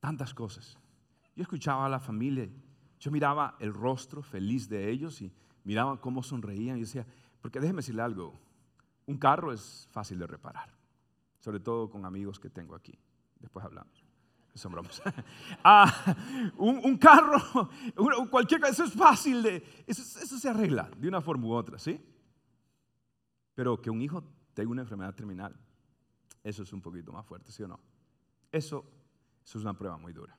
[0.00, 0.78] tantas cosas.
[1.34, 2.48] Yo escuchaba a la familia,
[2.98, 5.32] yo miraba el rostro feliz de ellos y
[5.64, 7.06] miraba cómo sonreían y decía,
[7.40, 8.38] porque déjeme decirle algo,
[9.06, 10.72] un carro es fácil de reparar,
[11.40, 12.98] sobre todo con amigos que tengo aquí.
[13.40, 14.04] Después hablamos.
[14.54, 15.02] Son bromas.
[15.64, 16.14] ah,
[16.58, 17.70] un, carro,
[18.30, 21.78] cualquier cosa, eso es fácil de, eso, eso se arregla de una forma u otra,
[21.78, 21.98] ¿sí?
[23.54, 24.22] Pero que un hijo
[24.54, 25.54] tenga una enfermedad terminal,
[26.42, 27.78] eso es un poquito más fuerte, ¿sí o no?
[28.50, 28.84] Eso,
[29.44, 30.36] eso es una prueba muy dura.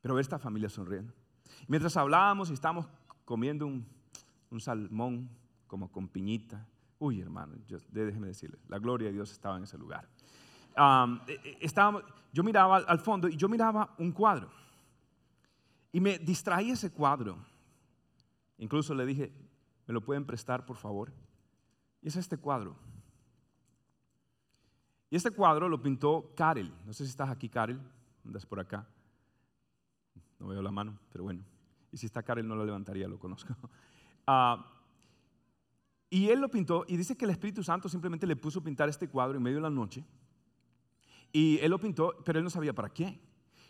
[0.00, 1.14] Pero ver esta familia sonriendo.
[1.68, 2.88] Mientras hablábamos y estábamos
[3.24, 3.86] comiendo un,
[4.50, 5.28] un salmón
[5.66, 6.66] como con piñita.
[6.98, 10.08] Uy, hermano, yo, déjeme decirle, la gloria de Dios estaba en ese lugar.
[11.28, 14.50] Eh, eh, yo miraba al, fondo y yo miraba un cuadro.
[15.92, 17.38] Y me distraía ese cuadro.
[18.58, 19.32] Incluso le dije,
[19.86, 21.12] ¿me lo pueden prestar, por favor?
[22.04, 22.76] Y es este cuadro.
[25.08, 26.70] Y este cuadro lo pintó Karel.
[26.84, 27.80] No sé si estás aquí, Karel.
[28.26, 28.86] Andas por acá.
[30.38, 31.42] No veo la mano, pero bueno.
[31.90, 33.56] Y si está Karel, no lo levantaría, lo conozco.
[34.26, 34.72] Ah,
[36.08, 38.88] y él lo pintó y dice que el Espíritu Santo simplemente le puso a pintar
[38.88, 40.02] este cuadro en medio de la noche.
[41.30, 43.20] Y él lo pintó, pero él no sabía para qué.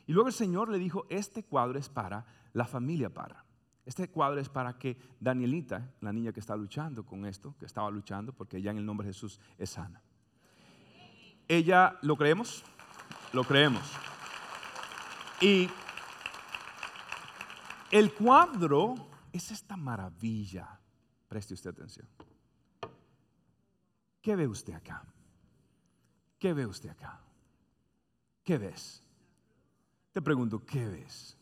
[0.07, 3.45] Y luego el Señor le dijo, este cuadro es para la familia Parra.
[3.87, 7.91] Este cuadro es para que Danielita, la niña que está luchando con esto, que estaba
[7.91, 10.01] luchando, porque ya en el nombre de Jesús es sana.
[11.47, 12.65] Ella, ¿lo creemos?
[13.33, 13.83] Lo creemos.
[15.41, 15.69] Y
[17.91, 18.95] el cuadro
[19.33, 20.81] es esta maravilla.
[21.29, 22.09] Preste usted atención.
[24.23, 25.05] ¿Qué ve usted acá?
[26.39, 27.21] ¿Qué ve usted acá?
[28.43, 29.03] ¿Qué ves?
[30.13, 31.37] Te pregunto, ¿qué ves?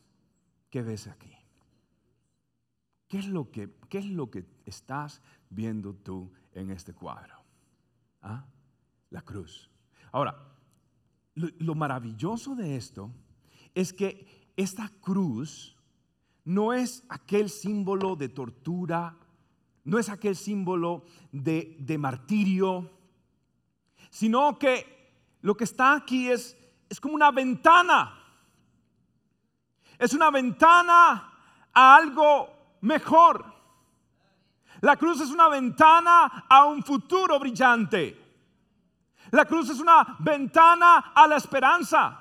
[0.69, 1.42] ¿Qué ves aquí?
[3.13, 7.35] ¿Qué es lo que, qué es lo que estás viendo tú en este cuadro?
[8.23, 8.43] ¿Ah?
[9.11, 9.69] La cruz.
[10.11, 10.35] Ahora,
[11.35, 13.11] lo maravilloso de esto
[13.75, 15.77] es que esta cruz
[16.43, 19.15] no es aquel símbolo de tortura,
[19.83, 22.89] no es aquel símbolo de, martirio,
[24.09, 26.57] sino que lo que está aquí es,
[26.89, 28.19] es como una ventana.
[29.99, 31.31] Es una ventana
[31.71, 32.52] a algo
[32.83, 33.43] mejor.
[34.81, 38.19] La cruz es una ventana a un futuro brillante.
[39.31, 42.19] La cruz es una ventana a la esperanza.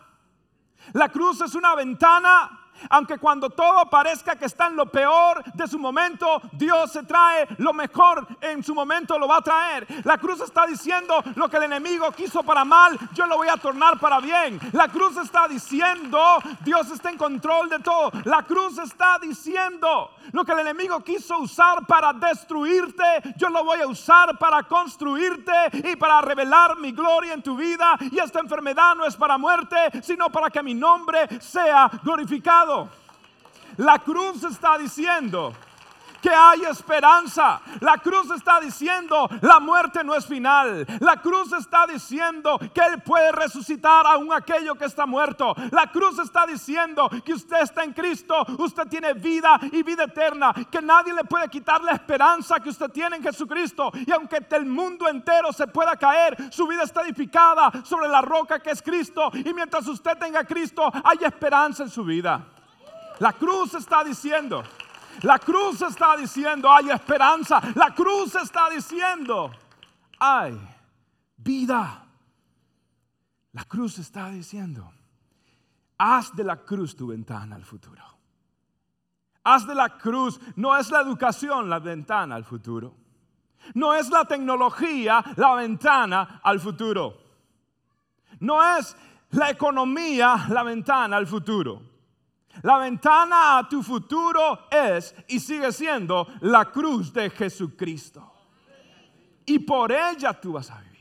[0.92, 5.66] La cruz es una ventana aunque cuando todo parezca que está en lo peor de
[5.66, 9.86] su momento, Dios se trae lo mejor en su momento, lo va a traer.
[10.04, 13.56] La cruz está diciendo lo que el enemigo quiso para mal, yo lo voy a
[13.56, 14.60] tornar para bien.
[14.72, 16.18] La cruz está diciendo,
[16.60, 18.10] Dios está en control de todo.
[18.24, 23.02] La cruz está diciendo lo que el enemigo quiso usar para destruirte,
[23.36, 27.96] yo lo voy a usar para construirte y para revelar mi gloria en tu vida.
[28.10, 32.61] Y esta enfermedad no es para muerte, sino para que mi nombre sea glorificado.
[33.76, 35.52] La cruz está diciendo
[36.22, 37.60] que hay esperanza.
[37.80, 40.86] La cruz está diciendo, la muerte no es final.
[41.00, 45.54] La cruz está diciendo que Él puede resucitar aún aquello que está muerto.
[45.72, 50.54] La cruz está diciendo que usted está en Cristo, usted tiene vida y vida eterna,
[50.70, 53.90] que nadie le puede quitar la esperanza que usted tiene en Jesucristo.
[54.06, 58.60] Y aunque el mundo entero se pueda caer, su vida está edificada sobre la roca
[58.60, 59.30] que es Cristo.
[59.32, 62.44] Y mientras usted tenga Cristo, hay esperanza en su vida.
[63.18, 64.62] La cruz está diciendo,
[65.20, 67.60] la cruz está diciendo, hay esperanza.
[67.74, 69.52] La cruz está diciendo,
[70.18, 70.58] hay
[71.36, 72.06] vida.
[73.52, 74.90] La cruz está diciendo,
[75.98, 78.02] haz de la cruz tu ventana al futuro.
[79.44, 82.94] Haz de la cruz, no es la educación la ventana al futuro.
[83.74, 87.16] No es la tecnología la ventana al futuro.
[88.40, 88.96] No es
[89.30, 91.91] la economía la ventana al futuro.
[92.62, 98.30] La ventana a tu futuro es y sigue siendo la cruz de Jesucristo.
[99.46, 100.92] Y por ella tú vas a vivir.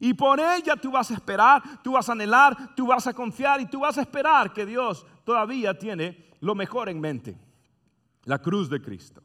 [0.00, 3.60] Y por ella tú vas a esperar, tú vas a anhelar, tú vas a confiar
[3.60, 7.38] y tú vas a esperar que Dios todavía tiene lo mejor en mente.
[8.24, 9.22] La cruz de Cristo,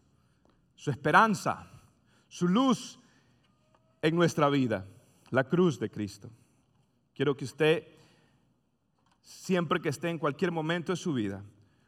[0.76, 1.68] su esperanza,
[2.28, 3.00] su luz
[4.02, 4.86] en nuestra vida,
[5.30, 6.30] la cruz de Cristo.
[7.14, 7.86] Quiero que usted,
[9.30, 11.44] siempre que esté en cualquier momento de su vida,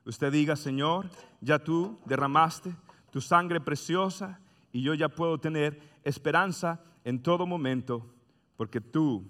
[0.06, 1.10] usted diga, Señor,
[1.42, 2.76] ya tú derramaste
[3.10, 4.40] tu sangre preciosa
[4.72, 8.14] y yo ya puedo tener esperanza en todo momento
[8.58, 9.28] porque tú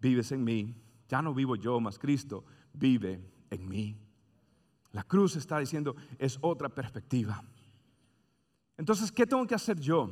[0.00, 0.74] vives en mí.
[1.08, 3.20] Ya no vivo yo, más Cristo vive
[3.50, 3.96] en mí.
[4.90, 7.42] La cruz está diciendo, es otra perspectiva.
[8.76, 10.10] Entonces, ¿qué tengo que hacer yo?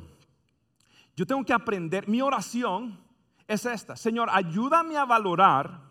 [1.15, 2.97] Yo tengo que aprender, mi oración
[3.47, 5.86] es esta, Señor, ayúdame a valorar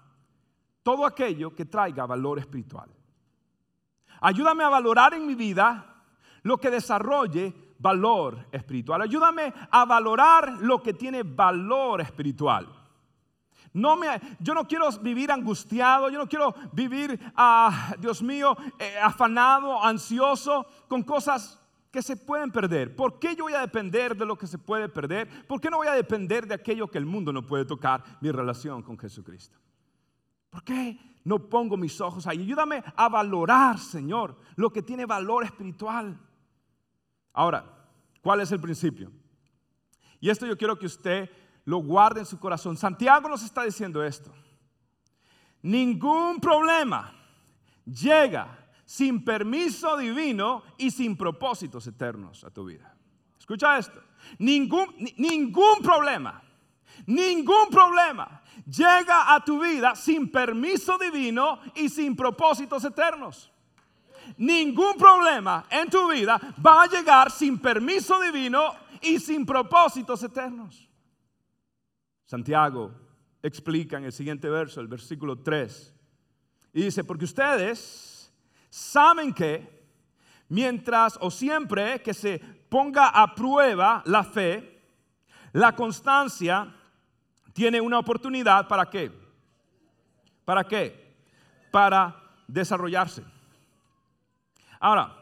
[0.87, 2.89] todo aquello que traiga valor espiritual.
[4.21, 5.85] Ayúdame a valorar en mi vida
[6.45, 9.03] lo que desarrolle valor espiritual.
[9.03, 12.69] Ayúdame a valorar lo que tiene valor espiritual.
[13.73, 14.07] No me,
[14.39, 20.67] yo no quiero vivir angustiado, yo no quiero vivir, ah, Dios mío, eh, afanado, ansioso
[20.87, 22.95] con cosas que se pueden perder.
[22.95, 25.49] ¿Por qué yo voy a depender de lo que se puede perder?
[25.49, 28.31] ¿Por qué no voy a depender de aquello que el mundo no puede tocar, mi
[28.31, 29.59] relación con Jesucristo?
[30.57, 32.41] ¿Por qué no pongo mis ojos ahí?
[32.41, 36.19] Ayúdame a valorar, Señor, lo que tiene valor espiritual.
[37.35, 37.63] Ahora,
[38.23, 39.13] ¿cuál es el principio?
[40.19, 41.29] Y esto yo quiero que usted
[41.67, 42.75] lo guarde en su corazón.
[42.79, 44.33] Santiago nos está diciendo esto.
[45.61, 47.13] Ningún problema
[47.85, 52.97] llega sin permiso divino y sin propósitos eternos a tu vida.
[53.39, 54.03] Escucha esto.
[54.39, 54.87] Ningún,
[55.19, 56.43] ningún problema,
[57.05, 63.51] ningún problema llega a tu vida sin permiso divino y sin propósitos eternos
[64.37, 70.89] ningún problema en tu vida va a llegar sin permiso divino y sin propósitos eternos.
[72.25, 72.93] Santiago
[73.43, 75.95] explica en el siguiente verso, el versículo 3,
[76.73, 78.33] y dice, porque ustedes
[78.69, 79.87] saben que
[80.49, 84.83] mientras o siempre que se ponga a prueba la fe,
[85.53, 86.75] la constancia
[87.57, 89.11] tiene una oportunidad para qué?
[90.45, 91.17] ¿Para qué?
[91.71, 92.15] Para
[92.47, 93.25] desarrollarse.
[94.79, 95.17] Ahora,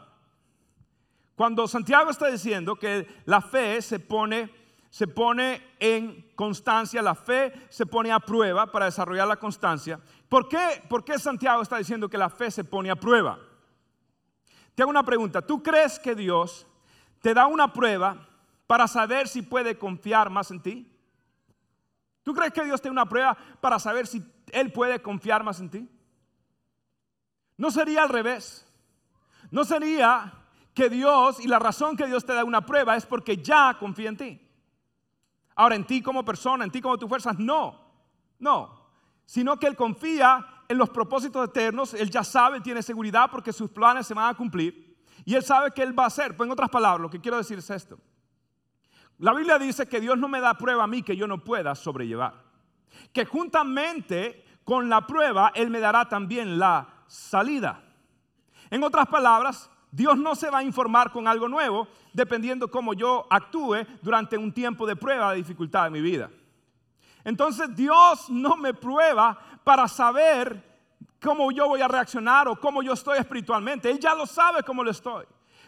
[1.37, 4.53] cuando Santiago está diciendo que la fe se pone,
[4.90, 10.49] se pone en constancia, la fe se pone a prueba para desarrollar la constancia, ¿por
[10.49, 13.38] qué, ¿por qué Santiago está diciendo que la fe se pone a prueba?
[14.75, 16.66] Te hago una pregunta, ¿tú crees que Dios
[17.23, 18.27] te da una prueba
[18.66, 20.93] para saber si puede confiar más en ti?
[22.25, 25.71] ¿Tú crees que Dios te una prueba para saber si Él puede confiar más en
[25.71, 25.89] ti?
[27.57, 28.67] ¿No sería al revés?
[29.51, 30.33] ¿No sería
[30.73, 34.09] que Dios y la razón que Dios te da una prueba es porque ya confía
[34.09, 34.41] en ti?
[35.55, 37.79] Ahora, en ti como persona, en ti como tus fuerzas, no,
[38.39, 38.89] no,
[39.27, 43.71] sino que Él confía en los propósitos eternos, Él ya sabe, tiene seguridad porque sus
[43.71, 46.35] planes se van a cumplir y Él sabe que Él va a hacer.
[46.35, 47.99] Pues en otras palabras, lo que quiero decir es esto.
[49.25, 51.75] La Biblia dice que Dios no me da prueba a mí que yo no pueda
[51.75, 52.35] sobrellevar.
[53.11, 57.83] Que juntamente con la prueba Él me dará también la salida.
[58.69, 63.27] En otras palabras, Dios no se va a informar con algo nuevo dependiendo cómo yo
[63.31, 66.29] actúe durante un tiempo de prueba de dificultad en mi vida.
[67.25, 70.63] Entonces Dios no me prueba para saber
[71.19, 73.91] cómo yo voy a reaccionar o cómo yo estoy espiritualmente.
[73.91, 75.25] Él ya lo sabe cómo lo estoy.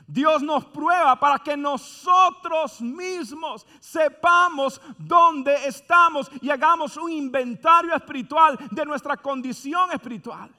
[0.06, 8.56] Dios nos prueba para que nosotros mismos sepamos dónde estamos y hagamos un inventario espiritual
[8.70, 10.50] de nuestra condición espiritual.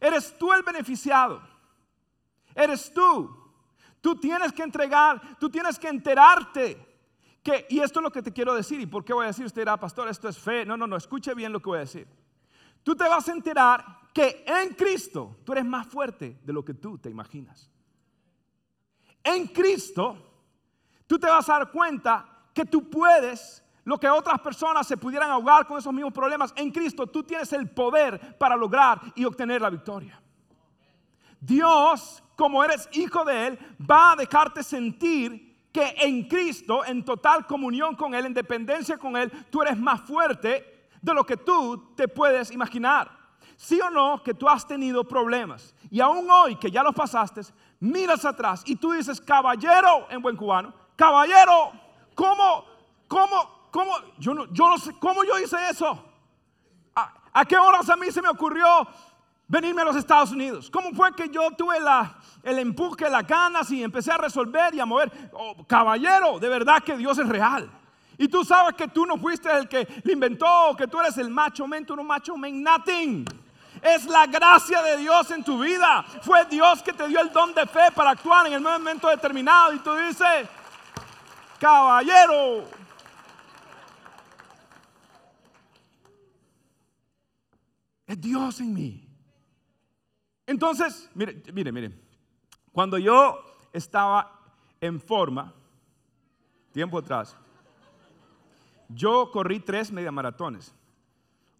[0.00, 1.56] Eres tú el beneficiado
[2.56, 3.30] eres tú.
[4.00, 6.84] Tú tienes que entregar, tú tienes que enterarte.
[7.42, 8.80] Que, y esto es lo que te quiero decir.
[8.80, 9.44] ¿Y por qué voy a decir?
[9.44, 10.64] Usted dirá, pastor, esto es fe.
[10.64, 12.08] No, no, no, escuche bien lo que voy a decir.
[12.82, 16.74] Tú te vas a enterar que en Cristo tú eres más fuerte de lo que
[16.74, 17.70] tú te imaginas.
[19.26, 20.16] En Cristo
[21.06, 25.30] tú te vas a dar cuenta que tú puedes lo que otras personas se pudieran
[25.30, 26.52] ahogar con esos mismos problemas.
[26.56, 30.20] En Cristo tú tienes el poder para lograr y obtener la victoria.
[31.40, 33.58] Dios como eres hijo de Él,
[33.90, 39.16] va a dejarte sentir que en Cristo, en total comunión con Él, en dependencia con
[39.16, 43.10] Él, tú eres más fuerte de lo que tú te puedes imaginar.
[43.56, 47.40] Sí o no que tú has tenido problemas y aún hoy que ya los pasaste,
[47.80, 51.72] miras atrás y tú dices, caballero en buen cubano, caballero,
[52.14, 52.64] ¿cómo,
[53.08, 56.04] cómo, cómo, yo no, yo no sé, cómo yo hice eso?
[56.94, 58.66] ¿A, ¿A qué horas a mí se me ocurrió
[59.48, 60.70] venirme a los Estados Unidos?
[60.70, 61.76] ¿Cómo fue que yo tuve
[62.42, 65.30] el empuje, las ganas y empecé a resolver y a mover?
[65.32, 67.70] Oh, caballero, de verdad que Dios es real.
[68.18, 71.28] Y tú sabes que tú no fuiste el que le inventó, que tú eres el
[71.28, 73.26] macho men, tú no macho men, nothing.
[73.82, 76.02] Es la gracia de Dios en tu vida.
[76.22, 79.72] Fue Dios que te dio el don de fe para actuar en el momento determinado.
[79.72, 80.48] Y tú dices,
[81.58, 82.64] caballero.
[88.06, 89.08] Es Dios en mí.
[90.46, 91.92] Entonces, mire, mire, mire.
[92.72, 94.40] Cuando yo estaba
[94.80, 95.52] en forma,
[96.72, 97.36] tiempo atrás,
[98.88, 100.74] yo corrí tres media maratones.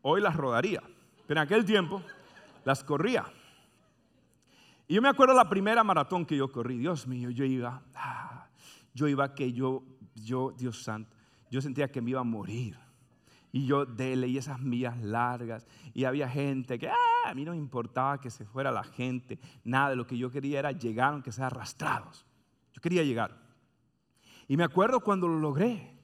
[0.02, 0.82] Hoy las rodaría,
[1.26, 2.02] pero en aquel tiempo
[2.64, 3.24] las corría.
[4.88, 6.78] Y yo me acuerdo la primera maratón que yo corrí.
[6.78, 8.46] Dios mío, yo iba, ah,
[8.94, 9.82] yo iba que yo,
[10.14, 11.16] yo, Dios santo,
[11.50, 12.78] yo sentía que me iba a morir.
[13.50, 17.56] Y yo leí esas millas largas y había gente que ah, a mí no me
[17.56, 21.32] importaba que se fuera la gente, nada, de lo que yo quería era llegar aunque
[21.32, 22.26] sea arrastrados.
[22.74, 23.36] Yo quería llegar.
[24.46, 25.96] Y me acuerdo cuando lo logré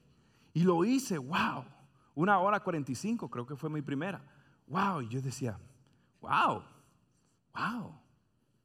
[0.53, 1.63] y lo hice, wow,
[2.15, 4.21] una hora 45 creo que fue mi primera.
[4.67, 5.59] Wow, y yo decía,
[6.21, 6.63] wow,
[7.53, 7.99] wow,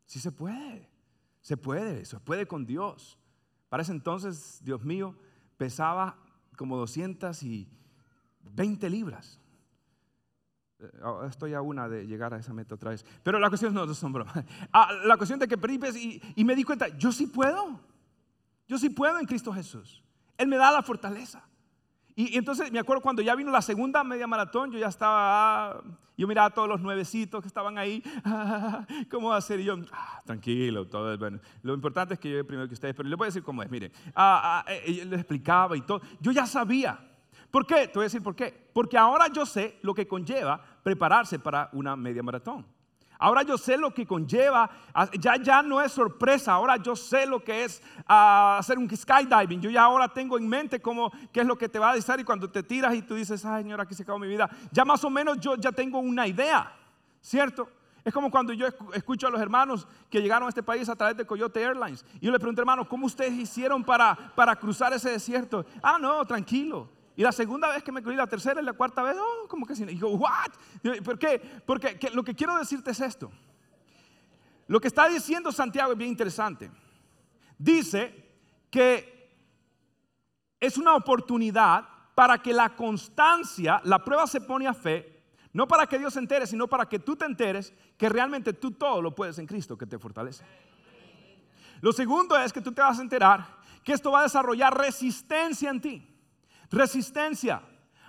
[0.05, 0.89] sí se puede,
[1.41, 3.19] se puede, se puede con Dios.
[3.69, 5.15] Para ese entonces, Dios mío,
[5.57, 6.17] pesaba
[6.57, 7.69] como 200 y
[8.43, 9.41] 20 libras.
[10.81, 13.05] Eh, oh, estoy a una de llegar a esa meta otra vez.
[13.23, 14.15] Pero la cuestión no, es son
[14.73, 17.81] ah, la cuestión de que perdí y, y me di cuenta, yo sí puedo.
[18.67, 20.03] Yo sí puedo en Cristo Jesús.
[20.37, 21.43] Él me da la fortaleza.
[22.19, 25.83] Y, entonces me acuerdo cuando ya vino la segunda media maratón, yo ya estaba, ah,
[26.17, 28.03] yo miraba a todos los nuevecitos que estaban ahí,
[29.09, 29.61] ¿cómo va a ser?
[29.61, 31.39] Y yo, ah, tranquilo, todo es bueno.
[31.63, 33.71] Lo importante es que yo primero que ustedes, pero les voy a decir cómo es,
[33.71, 33.93] mire,
[34.67, 36.01] eh, les explicaba y todo.
[36.21, 36.99] Yo ya sabía,
[37.53, 37.87] ¿Por qué?
[37.87, 38.69] Te voy a decir por qué.
[38.73, 42.67] Porque ahora yo sé lo que conlleva prepararse para una media maratón.
[43.19, 44.71] Ahora yo sé lo que conlleva,
[45.19, 49.61] ya, ya no es sorpresa, ahora yo sé lo que es ah, hacer un skydiving.
[49.61, 52.15] Yo ya ahora tengo en mente cómo, qué es lo que te va a decir
[52.21, 54.85] y cuando te tiras y tú dices, ay señora, aquí se acabó mi vida, ya
[54.85, 56.73] más o menos yo ya tengo una idea,
[57.21, 57.69] ¿cierto?
[58.05, 61.17] Es como cuando yo escucho a los hermanos que llegaron a este país a través
[61.17, 62.07] de Coyote Airlines.
[62.21, 65.67] Y yo le pregunto, hermano, ¿cómo ustedes hicieron para, para cruzar ese desierto?
[65.83, 66.89] Ah, no, tranquilo.
[67.19, 69.67] Y la segunda vez que me cruí, la tercera y la cuarta vez, oh, como
[69.67, 69.85] que sí.
[69.89, 70.53] Y ¿what?
[71.05, 71.41] ¿Por qué?
[71.67, 73.33] Porque lo que quiero decirte es esto.
[74.69, 76.71] Lo que está diciendo Santiago es bien interesante.
[77.59, 78.25] Dice
[78.71, 79.35] que
[80.61, 85.21] es una oportunidad para que la constancia, la prueba se pone a fe,
[85.53, 88.71] no para que Dios se entere, sino para que tú te enteres que realmente tú
[88.71, 90.45] todo lo puedes en Cristo que te fortalece.
[91.81, 93.45] Lo segundo es que tú te vas a enterar
[93.83, 96.15] que esto va a desarrollar resistencia en ti.
[96.71, 97.63] Resistencia.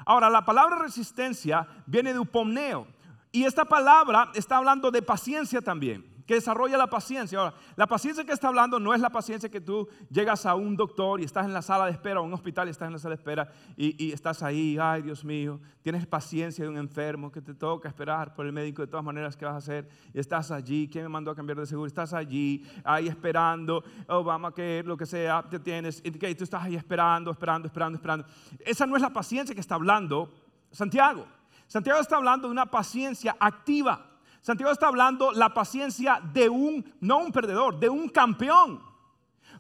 [0.05, 2.87] Ahora, la palabra resistencia viene de upomneo.
[3.31, 7.39] Y esta palabra está hablando de paciencia también que desarrolla la paciencia.
[7.39, 10.77] Ahora, la paciencia que está hablando no es la paciencia que tú llegas a un
[10.77, 12.99] doctor y estás en la sala de espera, o un hospital y estás en la
[12.99, 17.41] sala de espera y, estás ahí, ay Dios mío, tienes paciencia de un enfermo que
[17.41, 19.89] te toca esperar por el médico de todas maneras, ¿qué vas a hacer?
[20.13, 21.87] Y estás allí, ¿quién me mandó a cambiar de seguro?
[21.87, 26.75] Estás allí, ahí esperando, Obama, que lo que sea, te tienes, y tú estás ahí
[26.75, 28.27] esperando, esperando, esperando, esperando.
[28.59, 30.31] Esa no es la paciencia que está hablando
[30.71, 31.25] Santiago.
[31.65, 34.05] Santiago está hablando de una paciencia activa.
[34.41, 38.81] Santiago está hablando la paciencia de un, no un perdedor, de un campeón.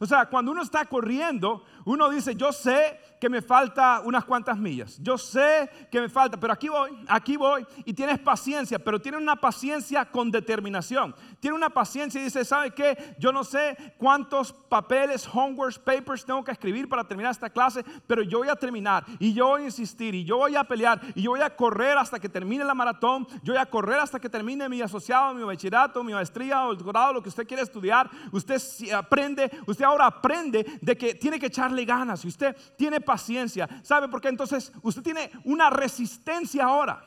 [0.01, 4.57] O sea, cuando uno está corriendo, uno dice, yo sé que me falta unas cuantas
[4.57, 4.97] millas.
[5.01, 7.67] Yo sé que me falta, pero aquí voy, aquí voy.
[7.83, 11.13] Y tienes paciencia, pero tiene una paciencia con determinación.
[11.39, 13.15] Tiene una paciencia y dice, ¿sabe qué?
[13.17, 18.23] Yo no sé cuántos papeles, homework, papers tengo que escribir para terminar esta clase, pero
[18.23, 21.21] yo voy a terminar y yo voy a insistir y yo voy a pelear y
[21.21, 23.27] yo voy a correr hasta que termine la maratón.
[23.43, 26.77] Yo voy a correr hasta que termine mi asociado, mi bachillerato, mi maestría o el
[26.77, 28.09] doctorado, lo que usted quiere estudiar.
[28.31, 28.61] Usted
[28.93, 32.25] aprende, usted ahora aprende de que tiene que echarle ganas.
[32.25, 33.67] Y usted tiene paciencia.
[33.83, 34.27] ¿Sabe por qué?
[34.27, 37.05] Entonces usted tiene una resistencia ahora.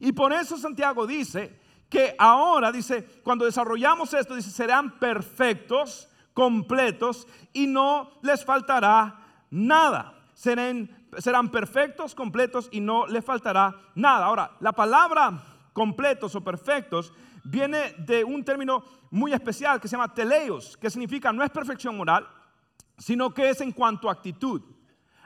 [0.00, 7.26] Y por eso Santiago dice que ahora, dice, cuando desarrollamos esto, dice, serán perfectos, completos
[7.52, 9.18] y no les faltará
[9.50, 10.14] nada.
[10.32, 10.88] Serán,
[11.18, 14.26] serán perfectos, completos y no les faltará nada.
[14.26, 15.42] Ahora, la palabra
[15.72, 17.12] completos o perfectos
[17.42, 21.96] viene de un término muy especial que se llama teleios, que significa no es perfección
[21.96, 22.28] moral,
[22.98, 24.62] sino que es en cuanto a actitud.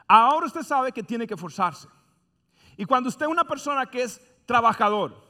[0.09, 1.89] Ahora usted sabe que tiene que forzarse.
[2.77, 5.23] Y cuando usted es una persona que es trabajador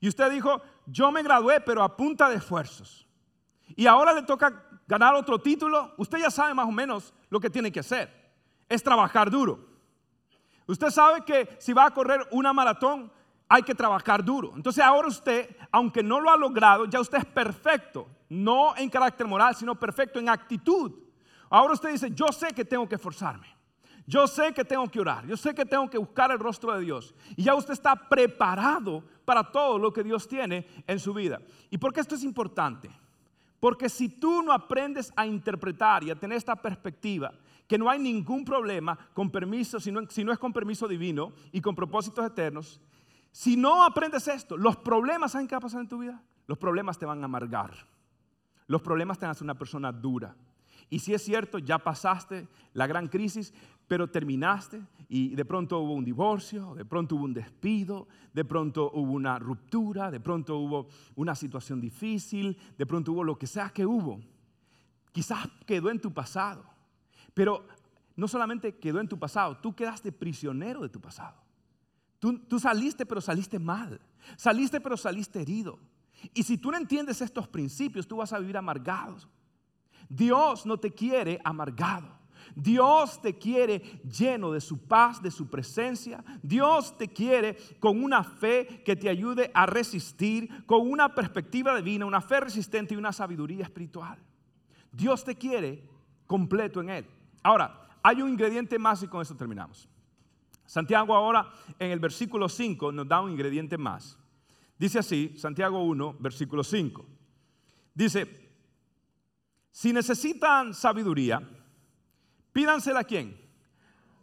[0.00, 3.06] y usted dijo, yo me gradué pero a punta de esfuerzos
[3.76, 7.50] y ahora le toca ganar otro título, usted ya sabe más o menos lo que
[7.50, 8.32] tiene que hacer.
[8.68, 9.66] Es trabajar duro.
[10.66, 13.10] Usted sabe que si va a correr una maratón,
[13.48, 14.52] hay que trabajar duro.
[14.54, 19.26] Entonces ahora usted, aunque no lo ha logrado, ya usted es perfecto, no en carácter
[19.26, 20.92] moral, sino perfecto en actitud.
[21.50, 23.53] Ahora usted dice, yo sé que tengo que esforzarme.
[24.06, 26.80] Yo sé que tengo que orar, yo sé que tengo que buscar el rostro de
[26.84, 27.14] Dios.
[27.36, 31.40] Y ya usted está preparado para todo lo que Dios tiene en su vida.
[31.70, 32.90] ¿Y por qué esto es importante?
[33.60, 37.32] Porque si tú no aprendes a interpretar y a tener esta perspectiva,
[37.66, 41.74] que no hay ningún problema con permiso, si no, es con permiso divino y con
[41.74, 42.78] propósitos eternos,
[43.32, 46.22] si no aprendes esto, los problemas, ¿saben qué va a pasar en tu vida?
[46.46, 47.72] Los problemas te van a amargar.
[48.66, 50.36] Los problemas te van a hacer una persona dura.
[50.90, 53.52] Y si es cierto, ya pasaste la gran crisis,
[53.86, 58.90] pero terminaste y de pronto hubo un divorcio, de pronto hubo un despido, de pronto
[58.94, 63.70] hubo una ruptura, de pronto hubo una situación difícil, de pronto hubo lo que sea
[63.70, 64.20] que hubo.
[65.12, 66.64] Quizás quedó en tu pasado,
[67.34, 67.66] pero
[68.16, 71.44] no solamente quedó en tu pasado, tú quedaste prisionero de tu pasado.
[72.48, 74.00] Tú, saliste, pero saliste mal.
[74.36, 75.78] Saliste, pero saliste herido.
[76.32, 79.18] Y si tú no entiendes estos principios, tú vas a vivir amargado.
[80.08, 82.14] Dios no te quiere amargado.
[82.54, 86.24] Dios te quiere lleno de su paz, de su presencia.
[86.42, 92.06] Dios te quiere con una fe que te ayude a resistir, con una perspectiva divina,
[92.06, 94.18] una fe resistente y una sabiduría espiritual.
[94.92, 95.88] Dios te quiere
[96.26, 97.06] completo en Él.
[97.42, 99.88] Ahora, hay un ingrediente más y con eso terminamos.
[100.66, 104.18] Santiago ahora en el versículo 5 nos da un ingrediente más.
[104.78, 107.06] Dice así, Santiago 1, versículo 5.
[107.94, 108.43] Dice,
[109.74, 111.42] si necesitan sabiduría,
[112.52, 113.36] pídansela a quién?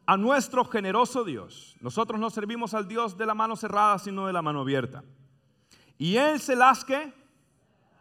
[0.05, 1.75] A nuestro generoso Dios.
[1.81, 5.03] Nosotros no servimos al Dios de la mano cerrada, sino de la mano abierta.
[5.97, 7.13] Y Él se las que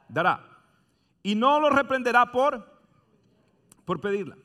[0.08, 0.46] dará.
[1.24, 2.64] Y no lo reprenderá por,
[3.84, 4.36] por pedirla.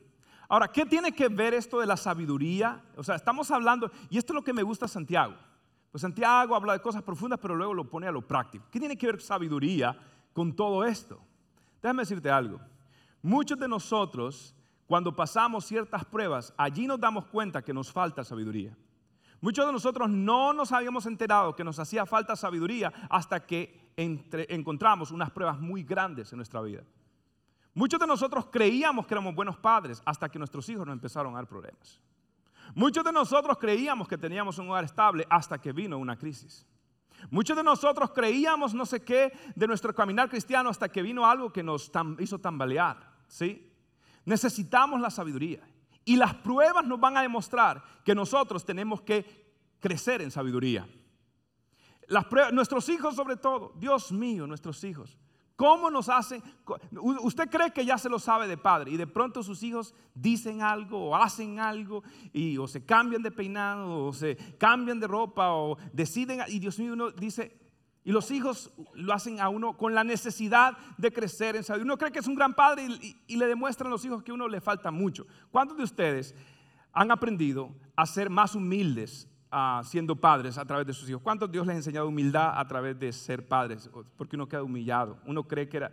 [0.48, 2.82] Ahora, ¿qué tiene que ver esto de la sabiduría?
[2.96, 5.36] O sea, estamos hablando, y esto es lo que me gusta Santiago.
[5.92, 8.66] Pues Santiago habla de cosas profundas, pero luego lo pone a lo práctico.
[8.68, 9.96] ¿Qué tiene que ver sabiduría
[10.32, 11.20] con todo esto?
[11.80, 12.60] Déjame decirte algo.
[13.26, 14.54] Muchos de nosotros,
[14.86, 18.78] cuando pasamos ciertas pruebas, allí nos damos cuenta que nos falta sabiduría.
[19.40, 25.10] Muchos de nosotros no nos habíamos enterado que nos hacía falta sabiduría hasta que encontramos
[25.10, 26.84] unas pruebas muy grandes en nuestra vida.
[27.74, 31.38] Muchos de nosotros creíamos que éramos buenos padres hasta que nuestros hijos nos empezaron a
[31.38, 32.00] dar problemas.
[32.76, 36.64] Muchos de nosotros creíamos que teníamos un hogar estable hasta que vino una crisis.
[37.30, 41.52] Muchos de nosotros creíamos no sé qué de nuestro caminar cristiano hasta que vino algo
[41.52, 43.15] que nos hizo tambalear.
[43.28, 43.72] ¿Sí?
[44.24, 45.60] Necesitamos la sabiduría.
[46.04, 49.46] Y las pruebas nos van a demostrar que nosotros tenemos que
[49.80, 50.88] crecer en sabiduría.
[52.52, 55.18] Nuestros hijos sobre todo, Dios mío, nuestros hijos.
[55.56, 56.42] ¿Cómo nos hacen?
[57.00, 60.60] Usted cree que ya se lo sabe de padre y de pronto sus hijos dicen
[60.60, 65.52] algo o hacen algo y o se cambian de peinado o se cambian de ropa
[65.52, 67.58] o deciden y Dios mío uno dice,
[68.06, 71.92] y los hijos lo hacen a uno con la necesidad de crecer en sabiduría.
[71.92, 72.86] Uno cree que es un gran padre
[73.26, 75.26] y, le demuestran a los hijos que a uno le falta mucho.
[75.50, 76.32] ¿Cuántos de ustedes
[76.92, 81.20] han aprendido a ser más humildes ah, siendo padres a través de sus hijos?
[81.20, 83.90] ¿Cuántos Dios les ha enseñado humildad a través de ser padres?
[84.16, 85.18] Porque uno queda humillado.
[85.26, 85.92] Uno cree que era...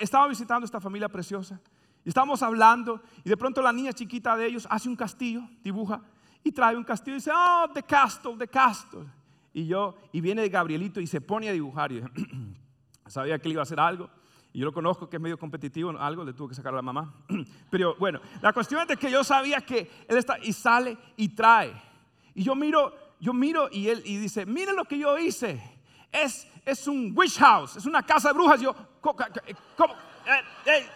[0.00, 1.60] Estaba visitando esta familia preciosa
[2.04, 6.02] y estábamos hablando y de pronto la niña chiquita de ellos hace un castillo, dibuja
[6.44, 9.06] y trae un castillo y dice, oh, the castle, the castle.
[9.52, 11.92] Y yo, y viene Gabrielito y se pone a dibujar.
[11.92, 12.02] Y
[13.06, 14.08] sabía que él iba a hacer algo.
[14.52, 16.82] Y yo lo conozco que es medio competitivo, algo le tuvo que sacar a la
[16.82, 17.14] mamá.
[17.70, 21.72] Pero bueno, la cuestión es que yo sabía que él está y sale y trae.
[22.34, 25.62] Y yo miro, yo miro y él y dice, miren lo que yo hice.
[26.10, 28.60] Es, es un witch house, es una casa de brujas.
[28.60, 29.94] yo, ¿cómo?
[30.26, 30.86] Eh, eh,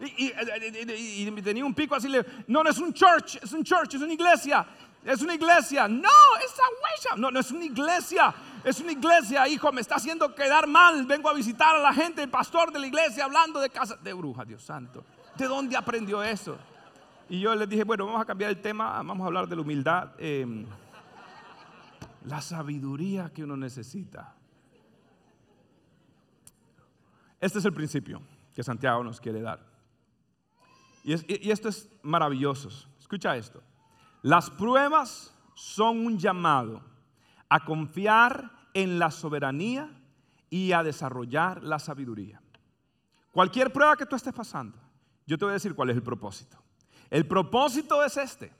[0.00, 2.08] y, tenía un pico así,
[2.48, 4.66] no, no es un church, es un church, es una iglesia.
[5.06, 5.86] Es una iglesia.
[5.86, 6.08] No,
[6.44, 7.16] esa huella.
[7.16, 8.34] No, no es una iglesia.
[8.64, 9.70] Es una iglesia, hijo.
[9.70, 11.06] Me está haciendo quedar mal.
[11.06, 14.12] Vengo a visitar a la gente, el pastor de la iglesia, hablando de casa de
[14.12, 15.04] bruja, Dios santo.
[15.36, 16.58] ¿De dónde aprendió eso?
[17.28, 18.96] Y yo les dije, bueno, vamos a cambiar el tema.
[18.96, 20.10] Vamos a hablar de la humildad.
[20.18, 20.66] Em,
[22.24, 24.34] la sabiduría que uno necesita.
[27.40, 28.20] Este es el principio
[28.52, 29.60] que Santiago nos quiere dar.
[31.04, 32.70] Y, y esto es maravilloso.
[32.98, 33.62] Escucha esto.
[34.26, 36.82] Las pruebas son un llamado
[37.48, 39.88] a confiar en la soberanía
[40.50, 42.42] y a desarrollar la sabiduría.
[43.30, 44.76] Cualquier prueba que tú estés pasando,
[45.28, 46.58] yo te voy a decir cuál es el propósito.
[47.08, 48.52] El propósito es este,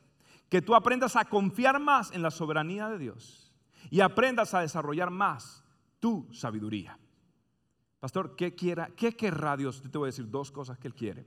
[0.49, 3.53] que tú aprendas a confiar más en la soberanía de Dios
[3.91, 5.65] y aprendas a desarrollar más
[5.99, 6.97] tu sabiduría.
[7.99, 9.83] Pastor, ¿qué, quiera, qué querrá Dios?
[9.83, 11.27] Yo te voy a decir dos cosas que Él quiere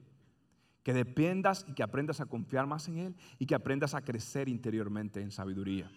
[0.84, 4.48] que dependas y que aprendas a confiar más en Él y que aprendas a crecer
[4.50, 5.92] interiormente en sabiduría.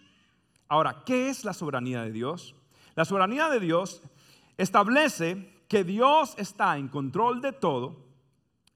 [0.67, 2.55] Ahora, ¿qué es la soberanía de Dios?
[2.95, 4.01] La soberanía de Dios
[4.57, 8.05] establece que Dios está en control de todo,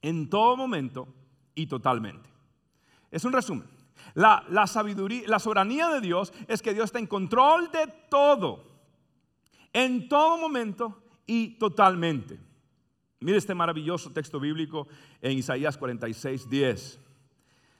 [0.02, 1.08] en todo momento
[1.54, 2.28] y totalmente.
[3.10, 3.68] Es un resumen.
[4.14, 8.64] La, la sabiduría, la soberanía de Dios es que Dios está en control de todo,
[9.72, 12.47] en todo momento y totalmente.
[13.20, 14.86] Mire este maravilloso texto bíblico
[15.20, 17.00] en Isaías 46, 10.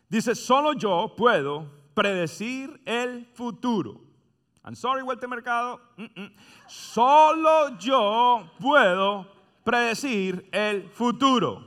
[0.08, 4.00] Dice, solo yo puedo predecir el futuro.
[4.64, 5.80] I'm sorry, vuelta mercado.
[6.66, 9.26] Solo yo puedo
[9.64, 11.66] predecir el futuro.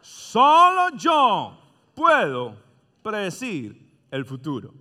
[0.00, 1.58] Solo yo
[1.94, 2.56] puedo
[3.02, 4.74] predecir el futuro.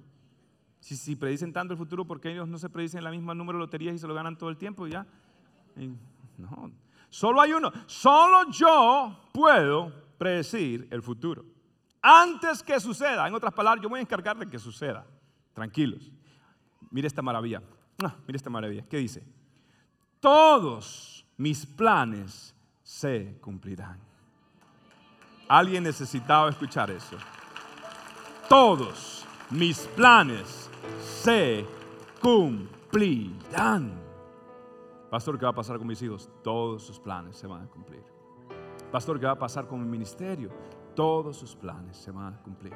[0.80, 3.60] Si, si predicen tanto el futuro, ¿por qué ellos no se predicen la misma número
[3.60, 5.06] de loterías y se lo ganan todo el tiempo y ya?
[5.76, 6.72] No,
[7.10, 7.72] solo hay uno.
[7.86, 11.46] Solo yo puedo predecir el futuro.
[12.02, 13.28] Antes que suceda.
[13.28, 15.06] En otras palabras, yo voy a encargar de que suceda.
[15.54, 16.12] Tranquilos.
[16.90, 17.62] Mire esta maravilla.
[18.04, 18.84] Ah, mire esta maravilla.
[18.90, 19.24] ¿Qué dice?
[20.20, 24.00] Todos mis planes se cumplirán.
[25.48, 27.18] Alguien necesitaba escuchar eso.
[28.48, 30.70] Todos mis planes
[31.04, 31.66] se
[32.22, 33.92] cumplirán.
[35.12, 36.30] Pastor, ¿qué va a pasar con mis hijos?
[36.42, 38.02] Todos sus planes se van a cumplir.
[38.94, 40.50] Pastor, ¿qué va a pasar con mi ministerio?
[40.96, 42.74] Todos sus planes se van a cumplir.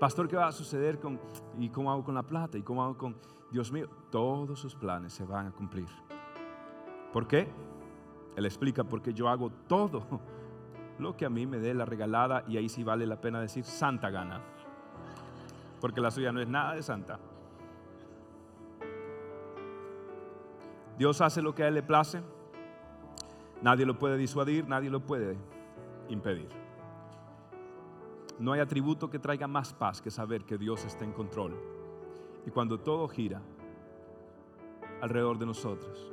[0.00, 1.20] Pastor, ¿qué va a suceder con
[1.56, 3.16] y cómo hago con la plata y cómo hago con
[3.52, 3.88] Dios mío?
[4.10, 5.86] Todos sus planes se van a cumplir.
[7.12, 7.48] ¿Por qué?
[8.34, 10.04] Él explica porque yo hago todo
[10.98, 13.62] lo que a mí me dé la regalada y ahí sí vale la pena decir
[13.62, 14.42] santa gana.
[15.80, 17.20] Porque la suya no es nada de santa.
[20.98, 22.22] Dios hace lo que a Él le place.
[23.62, 25.36] Nadie lo puede disuadir, nadie lo puede
[26.08, 26.48] impedir.
[28.38, 31.54] No hay atributo que traiga más paz que saber que Dios está en control.
[32.46, 33.40] Y cuando todo gira
[35.00, 36.12] alrededor de nosotros.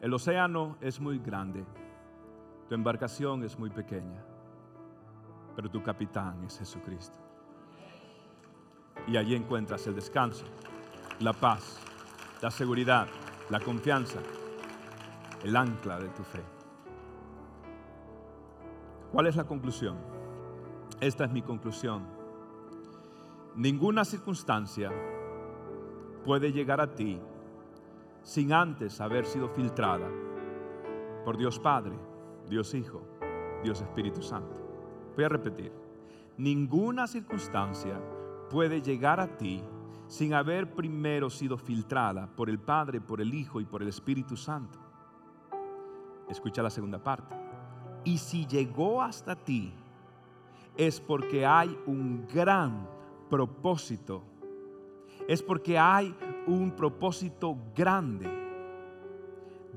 [0.00, 1.64] El océano es muy grande,
[2.68, 4.22] tu embarcación es muy pequeña,
[5.56, 7.18] pero tu capitán es Jesucristo.
[9.08, 10.44] Y allí encuentras el descanso,
[11.18, 11.80] la paz,
[12.40, 13.08] la seguridad,
[13.50, 14.20] la confianza,
[15.42, 16.42] el ancla de tu fe.
[19.12, 19.96] ¿Cuál es la conclusión?
[21.00, 22.06] Esta es mi conclusión.
[23.56, 24.92] Ninguna circunstancia
[26.24, 27.20] puede llegar a ti
[28.22, 30.08] sin antes haber sido filtrada
[31.24, 31.98] por Dios Padre,
[32.48, 33.02] Dios Hijo,
[33.64, 34.54] Dios Espíritu Santo.
[35.16, 35.72] Voy a repetir.
[36.36, 38.00] Ninguna circunstancia
[38.48, 39.64] puede llegar a ti
[40.08, 44.36] sin haber primero sido filtrada por el Padre, por el Hijo y por el Espíritu
[44.36, 44.78] Santo.
[46.28, 47.36] Escucha la segunda parte.
[48.04, 49.72] Y si llegó hasta ti,
[50.76, 52.88] es porque hay un gran
[53.28, 54.22] propósito.
[55.28, 56.14] Es porque hay
[56.46, 58.30] un propósito grande.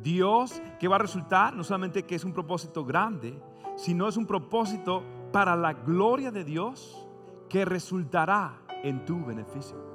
[0.01, 3.37] Dios que va a resultar no solamente que es un propósito grande,
[3.75, 5.03] sino es un propósito
[5.33, 7.05] para la gloria de Dios
[7.49, 9.90] que resultará en tu beneficio.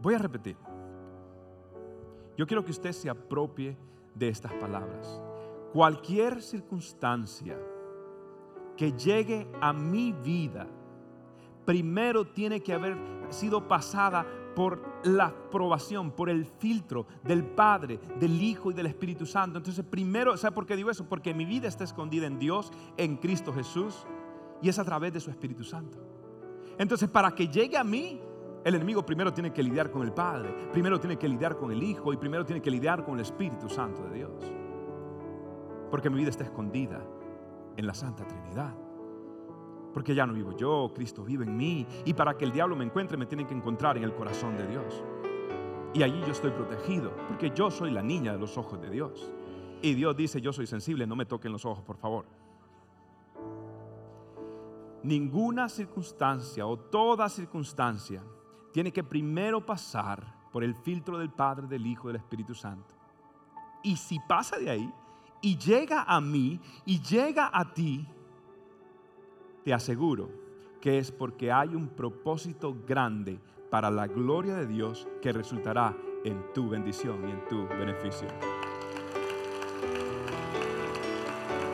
[0.00, 0.56] Voy a repetir.
[2.36, 3.76] Yo quiero que usted se apropie
[4.14, 5.20] de estas palabras.
[5.72, 7.58] Cualquier circunstancia
[8.76, 10.66] que llegue a mi vida,
[11.64, 12.96] primero tiene que haber
[13.30, 14.24] sido pasada
[14.54, 19.58] por la aprobación, por el filtro del Padre, del Hijo y del Espíritu Santo.
[19.58, 21.08] Entonces, primero, ¿sabe por qué digo eso?
[21.08, 24.06] Porque mi vida está escondida en Dios, en Cristo Jesús,
[24.62, 25.98] y es a través de su Espíritu Santo.
[26.78, 28.20] Entonces, para que llegue a mí,
[28.64, 31.82] el enemigo primero tiene que lidiar con el Padre, primero tiene que lidiar con el
[31.82, 34.52] Hijo y primero tiene que lidiar con el Espíritu Santo de Dios.
[35.90, 37.00] Porque mi vida está escondida
[37.76, 38.74] en la Santa Trinidad.
[39.94, 41.86] Porque ya no vivo yo, Cristo vive en mí.
[42.04, 44.66] Y para que el diablo me encuentre, me tiene que encontrar en el corazón de
[44.66, 45.02] Dios.
[45.94, 49.32] Y allí yo estoy protegido, porque yo soy la niña de los ojos de Dios.
[49.80, 52.26] Y Dios dice, yo soy sensible, no me toquen los ojos, por favor.
[55.02, 58.22] Ninguna circunstancia o toda circunstancia
[58.72, 62.94] tiene que primero pasar por el filtro del Padre, del Hijo, del Espíritu Santo.
[63.82, 64.92] Y si pasa de ahí
[65.40, 68.06] y llega a mí y llega a ti,
[69.64, 70.30] te aseguro
[70.80, 73.40] que es porque hay un propósito grande
[73.70, 78.28] para la gloria de Dios que resultará en tu bendición y en tu beneficio.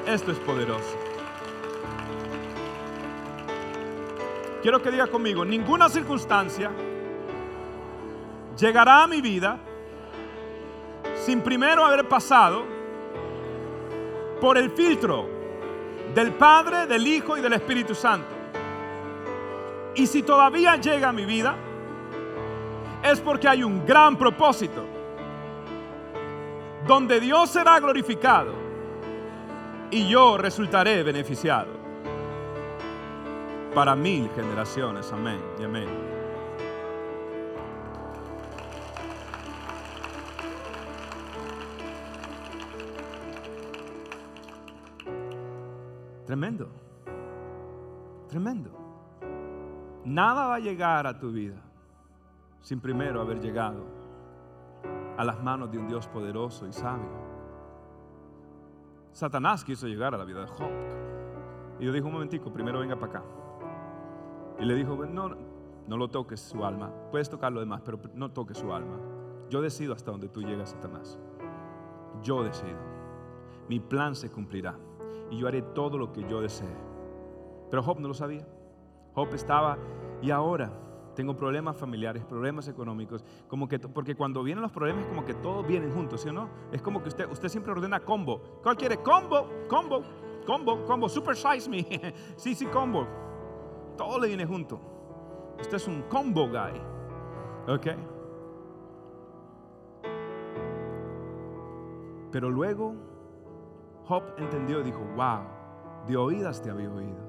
[0.07, 1.14] Esto es poderoso.
[4.65, 6.71] Quiero que diga conmigo, ninguna circunstancia
[8.59, 9.59] llegará a mi vida
[11.17, 12.65] sin primero haber pasado
[14.41, 15.29] por el filtro
[16.15, 18.27] del Padre, del Hijo y del Espíritu Santo.
[19.97, 21.57] Y si todavía llega a mi vida,
[23.03, 24.83] es porque hay un gran propósito,
[26.87, 28.55] donde Dios será glorificado
[29.91, 31.84] y yo resultaré beneficiado
[33.75, 35.13] para mil generaciones.
[35.13, 35.89] Amén y amén.
[46.25, 46.69] Tremendo.
[48.29, 48.71] Tremendo.
[50.05, 51.61] Nada va a llegar a tu vida
[52.61, 53.85] sin primero haber llegado
[55.17, 57.25] a las manos de un Dios poderoso y sabio.
[59.13, 60.71] Satanás quiso llegar a la vida de Job.
[61.79, 63.44] Y yo dijo, un momentico, primero venga para acá.
[64.59, 65.31] Y le dijo, no,
[65.87, 66.93] no lo toques su alma.
[67.11, 68.99] Puedes tocar lo demás, pero no toques su alma.
[69.51, 71.19] Yo decido hasta donde tú llegas, Satanás.
[72.23, 72.79] Yo decido.
[73.69, 74.77] Mi plan se cumplirá.
[75.31, 76.77] Y yo haré todo lo que yo desee.
[77.71, 78.47] Pero Job no lo sabía.
[79.15, 79.79] Job estaba,
[80.23, 80.73] y ahora
[81.15, 85.67] tengo problemas familiares, problemas económicos, como que, porque cuando vienen los problemas, como que todos
[85.67, 86.49] vienen juntos, ¿sí o no?
[86.73, 88.61] Es como que usted, usted siempre ordena combo.
[88.63, 88.99] ¿Cuál quiere?
[88.99, 90.03] Combo, combo,
[90.45, 92.15] combo, combo, super size me.
[92.37, 93.07] sí, sí, combo.
[93.97, 94.81] Todo le viene junto.
[95.61, 96.81] Usted es un combo guy.
[97.69, 97.87] ¿Ok?
[102.31, 102.95] Pero luego
[104.07, 105.41] Job entendió y dijo, wow,
[106.07, 107.23] de oídas te había oído,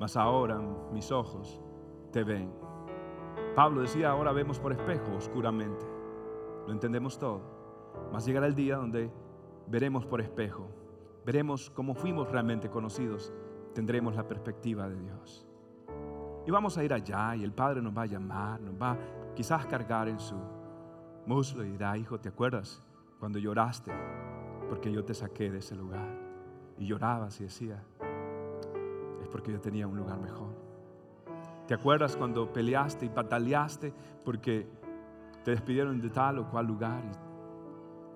[0.00, 0.60] mas ahora
[0.92, 1.62] mis ojos
[2.10, 2.52] te ven.
[3.54, 5.86] Pablo decía, ahora vemos por espejo oscuramente.
[6.66, 7.40] Lo entendemos todo.
[8.12, 9.10] Mas llegará el día donde
[9.68, 10.68] veremos por espejo.
[11.24, 13.32] Veremos cómo fuimos realmente conocidos.
[13.74, 15.46] Tendremos la perspectiva de Dios.
[16.46, 18.96] Y vamos a ir allá y el Padre nos va a llamar, nos va
[19.34, 20.36] quizás cargar en su
[21.26, 22.80] muslo y dirá, hijo, ¿te acuerdas
[23.18, 23.90] cuando lloraste?
[24.68, 26.08] Porque yo te saqué de ese lugar.
[26.78, 27.82] Y llorabas y decía,
[29.20, 30.54] es porque yo tenía un lugar mejor.
[31.66, 33.92] ¿Te acuerdas cuando peleaste y pataleaste
[34.24, 34.68] porque
[35.42, 37.02] te despidieron de tal o cual lugar?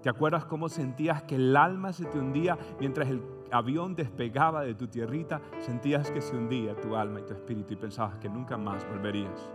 [0.02, 3.20] ¿Te acuerdas cómo sentías que el alma se te hundía mientras el
[3.52, 5.40] avión despegaba de tu tierrita?
[5.58, 9.50] Sentías que se hundía tu alma y tu espíritu y pensabas que nunca más volverías.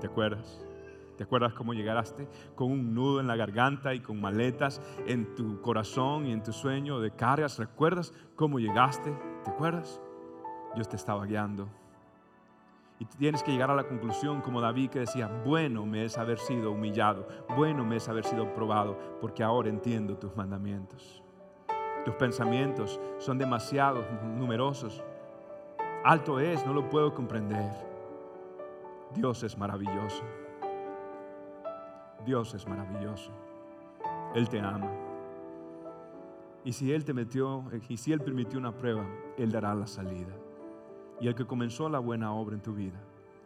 [0.00, 0.64] ¿Te acuerdas?
[1.16, 5.60] ¿Te acuerdas cómo llegaste con un nudo en la garganta y con maletas en tu
[5.60, 7.58] corazón y en tu sueño de cargas?
[7.58, 9.12] ¿Recuerdas cómo llegaste?
[9.44, 10.00] ¿Te acuerdas?
[10.74, 11.68] Dios te estaba guiando
[13.00, 16.38] y tienes que llegar a la conclusión como David que decía, bueno me es haber
[16.38, 21.22] sido humillado, bueno me es haber sido probado, porque ahora entiendo tus mandamientos.
[22.08, 24.02] Tus pensamientos son demasiado
[24.38, 25.04] numerosos.
[26.02, 27.70] Alto es, no lo puedo comprender.
[29.14, 30.24] Dios es maravilloso.
[32.24, 33.30] Dios es maravilloso.
[34.34, 34.90] Él te ama.
[36.64, 39.04] Y si Él te metió, y si Él permitió una prueba,
[39.36, 40.32] Él dará la salida.
[41.20, 43.00] Y el que comenzó la buena obra en tu vida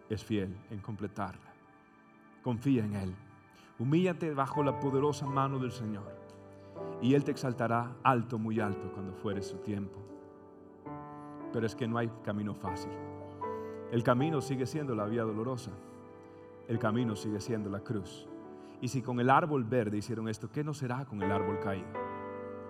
[0.09, 1.53] es fiel en completarla.
[2.45, 3.15] Confía en Él.
[3.81, 6.22] Humíllate bajo la poderosa mano del Señor.
[7.01, 9.99] Y Él te exaltará alto, muy alto, cuando fuere su tiempo.
[11.53, 12.93] Pero es que no hay camino fácil.
[13.91, 15.73] El camino sigue siendo la vía dolorosa.
[16.69, 18.29] El camino sigue siendo la cruz.
[18.81, 21.89] Y si con el árbol verde hicieron esto, ¿qué no será con el árbol caído?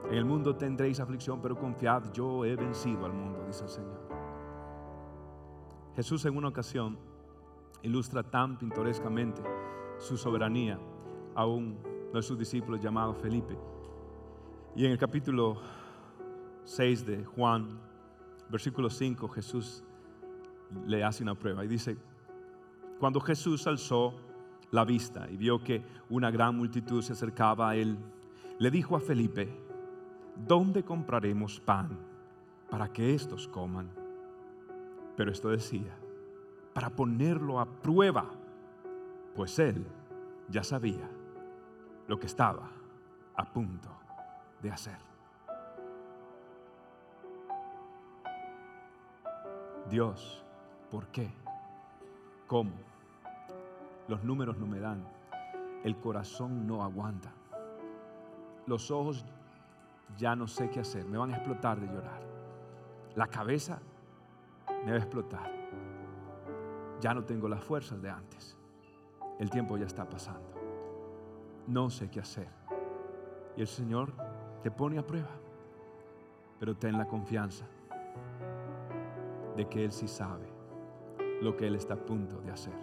[0.09, 4.01] En el mundo tendréis aflicción, pero confiad, yo he vencido al mundo, dice el Señor.
[5.95, 6.99] Jesús en una ocasión
[7.83, 9.43] ilustra tan pintorescamente
[9.99, 10.79] su soberanía
[11.35, 11.77] a uno
[12.13, 13.57] de sus discípulos llamado Felipe.
[14.75, 15.61] Y en el capítulo
[16.64, 17.79] 6 de Juan,
[18.49, 19.85] versículo 5, Jesús
[20.87, 21.99] le hace una prueba y dice,
[22.99, 24.14] cuando Jesús alzó
[24.70, 27.99] la vista y vio que una gran multitud se acercaba a él,
[28.59, 29.55] le dijo a Felipe,
[30.37, 31.99] ¿dónde compraremos pan
[32.70, 33.91] para que estos coman?
[35.18, 35.95] Pero esto decía,
[36.73, 38.31] para ponerlo a prueba,
[39.37, 39.85] pues él
[40.49, 41.11] ya sabía
[42.09, 42.70] lo que estaba
[43.37, 44.01] a punto
[44.63, 44.99] de hacer.
[49.91, 50.43] Dios,
[50.91, 51.31] ¿por qué?
[52.47, 52.73] ¿Cómo?
[54.09, 55.05] Los números no me dan.
[55.85, 57.33] El corazón no aguanta.
[58.67, 59.25] Los ojos
[60.17, 61.05] ya no sé qué hacer.
[61.05, 62.23] Me van a explotar de llorar.
[63.17, 63.81] La cabeza
[64.85, 65.51] me va a explotar.
[67.01, 68.57] Ya no tengo las fuerzas de antes.
[69.39, 70.49] El tiempo ya está pasando.
[71.67, 72.49] No sé qué hacer.
[73.57, 74.13] Y el Señor
[74.63, 75.31] te pone a prueba.
[76.59, 77.67] Pero ten la confianza
[79.57, 80.47] de que Él sí sabe
[81.41, 82.75] lo que Él está a punto de hacer.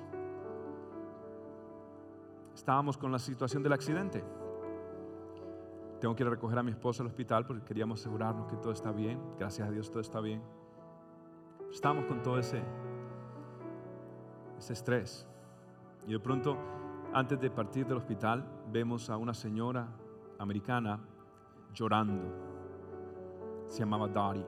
[2.54, 4.24] Estábamos con la situación del accidente.
[6.02, 8.74] Tengo que ir a recoger a mi esposa al hospital porque queríamos asegurarnos que todo
[8.74, 9.20] está bien.
[9.38, 10.42] Gracias a Dios todo está bien.
[11.72, 12.62] Estamos con todo ese,
[14.58, 15.28] ese estrés.
[16.06, 16.58] Y de pronto,
[17.14, 19.88] antes de partir del hospital, vemos a una señora
[20.38, 21.00] americana
[21.74, 22.24] llorando.
[23.68, 24.46] se llamaba Dottie.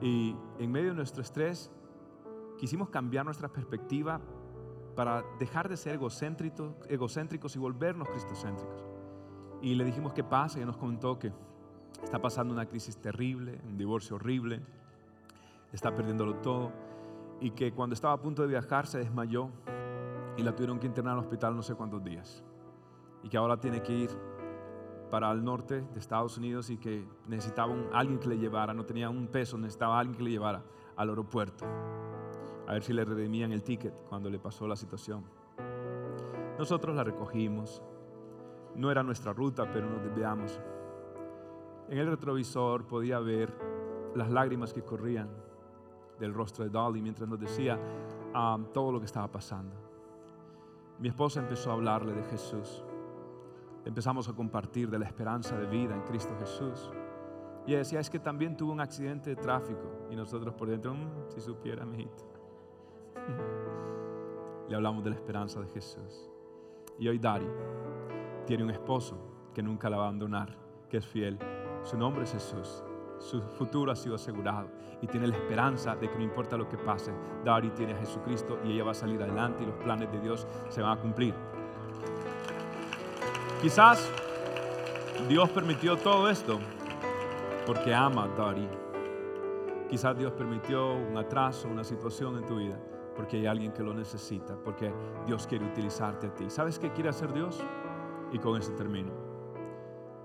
[0.00, 1.70] Y en medio de nuestro estrés,
[2.58, 4.20] quisimos cambiar nuestra perspectiva
[4.94, 8.84] para dejar de ser egocéntricos, y volvernos cristocéntricos.
[9.60, 11.32] Y le dijimos qué pasa y nos comentó que
[12.02, 14.60] está pasando una crisis terrible, un divorcio horrible,
[15.72, 16.72] está perdiéndolo todo
[17.40, 19.50] y que cuando estaba a punto de viajar se desmayó
[20.36, 22.42] y la tuvieron que internar al hospital no sé cuántos días
[23.22, 24.10] y que ahora tiene que ir
[25.10, 29.08] para el norte de Estados Unidos y que necesitaba alguien que le llevara, no tenía
[29.08, 30.62] un peso, necesitaba alguien que le llevara
[30.96, 31.64] al aeropuerto
[32.68, 35.24] a ver si le redimían el ticket cuando le pasó la situación.
[36.58, 37.82] Nosotros la recogimos,
[38.76, 40.60] no era nuestra ruta, pero nos desviamos.
[41.88, 43.54] En el retrovisor podía ver
[44.14, 45.30] las lágrimas que corrían
[46.20, 47.80] del rostro de Dolly mientras nos decía
[48.34, 49.74] um, todo lo que estaba pasando.
[50.98, 52.84] Mi esposa empezó a hablarle de Jesús
[53.88, 56.90] empezamos a compartir de la esperanza de vida en Cristo Jesús.
[57.66, 60.06] Y ella decía, es que también tuvo un accidente de tráfico.
[60.10, 62.24] Y nosotros por dentro, mm, si supiera, mijito.
[64.68, 66.30] Le hablamos de la esperanza de Jesús.
[66.98, 67.48] Y hoy Dari
[68.46, 69.16] tiene un esposo
[69.54, 70.54] que nunca la va a abandonar,
[70.90, 71.38] que es fiel.
[71.82, 72.84] Su nombre es Jesús.
[73.18, 74.68] Su futuro ha sido asegurado
[75.00, 77.12] y tiene la esperanza de que no importa lo que pase,
[77.42, 80.46] Dari tiene a Jesucristo y ella va a salir adelante y los planes de Dios
[80.68, 81.34] se van a cumplir.
[83.60, 84.08] Quizás
[85.28, 86.58] Dios permitió todo esto
[87.66, 88.68] porque ama a Dari.
[89.90, 92.78] Quizás Dios permitió un atraso, una situación en tu vida
[93.18, 94.94] porque hay alguien que lo necesita, porque
[95.26, 96.48] Dios quiere utilizarte a ti.
[96.48, 97.60] ¿Sabes qué quiere hacer Dios?
[98.30, 99.10] Y con esto termino.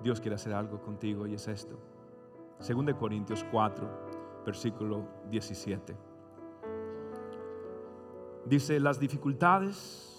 [0.03, 1.75] Dios quiere hacer algo contigo y es esto.
[2.59, 5.97] Según de Corintios 4, versículo 17.
[8.45, 10.12] Dice, las dificultades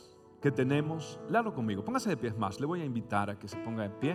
[0.45, 3.57] que tenemos, léalo conmigo, póngase de pies más, le voy a invitar a que se
[3.57, 4.15] ponga de pie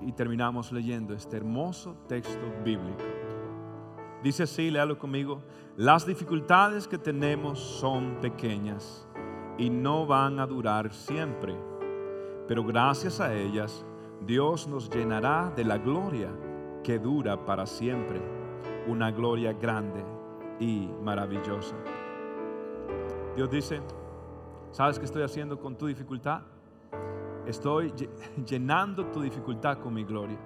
[0.00, 3.04] y terminamos leyendo este hermoso texto bíblico.
[4.24, 5.44] Dice así, léalo conmigo,
[5.76, 9.06] las dificultades que tenemos son pequeñas
[9.56, 11.54] y no van a durar siempre,
[12.48, 13.86] pero gracias a ellas
[14.26, 16.32] Dios nos llenará de la gloria
[16.82, 18.20] que dura para siempre,
[18.88, 20.04] una gloria grande
[20.58, 21.76] y maravillosa.
[23.36, 23.80] Dios dice,
[24.76, 26.42] ¿Sabes qué estoy haciendo con tu dificultad?
[27.46, 27.94] Estoy
[28.46, 30.36] llenando tu dificultad con mi gloria.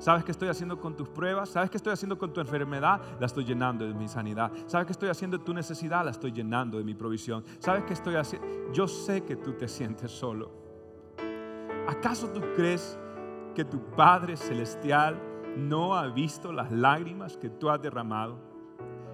[0.00, 1.50] ¿Sabes qué estoy haciendo con tus pruebas?
[1.50, 3.00] ¿Sabes qué estoy haciendo con tu enfermedad?
[3.20, 4.50] La estoy llenando de mi sanidad.
[4.66, 6.04] ¿Sabes qué estoy haciendo de tu necesidad?
[6.04, 7.44] La estoy llenando de mi provisión.
[7.60, 8.72] ¿Sabes qué estoy haciendo?
[8.72, 10.50] Yo sé que tú te sientes solo.
[11.86, 12.98] ¿Acaso tú crees
[13.54, 15.16] que tu Padre Celestial
[15.56, 18.36] no ha visto las lágrimas que tú has derramado?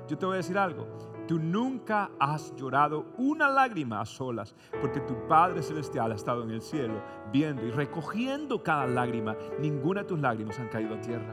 [0.09, 1.10] Yo te voy a decir algo.
[1.31, 6.51] Tú nunca has llorado una lágrima a solas, porque tu Padre Celestial ha estado en
[6.51, 7.01] el cielo
[7.31, 9.37] viendo y recogiendo cada lágrima.
[9.61, 11.33] Ninguna de tus lágrimas han caído a tierra.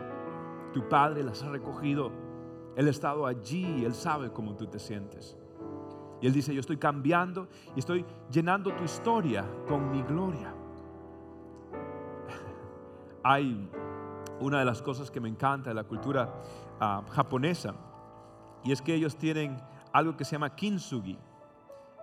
[0.72, 2.12] Tu Padre las ha recogido.
[2.76, 5.36] Él ha estado allí, Él sabe cómo tú te sientes.
[6.22, 10.54] Y Él dice, yo estoy cambiando y estoy llenando tu historia con mi gloria.
[13.24, 13.68] Hay
[14.42, 16.36] una de las cosas que me encanta de la cultura
[16.80, 17.74] ah, japonesa
[18.64, 19.58] y es que ellos tienen
[19.98, 21.18] algo que se llama kintsugi.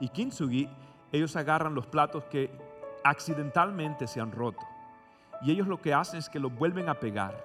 [0.00, 0.68] Y kintsugi,
[1.12, 2.50] ellos agarran los platos que
[3.04, 4.66] accidentalmente se han roto.
[5.42, 7.44] Y ellos lo que hacen es que los vuelven a pegar.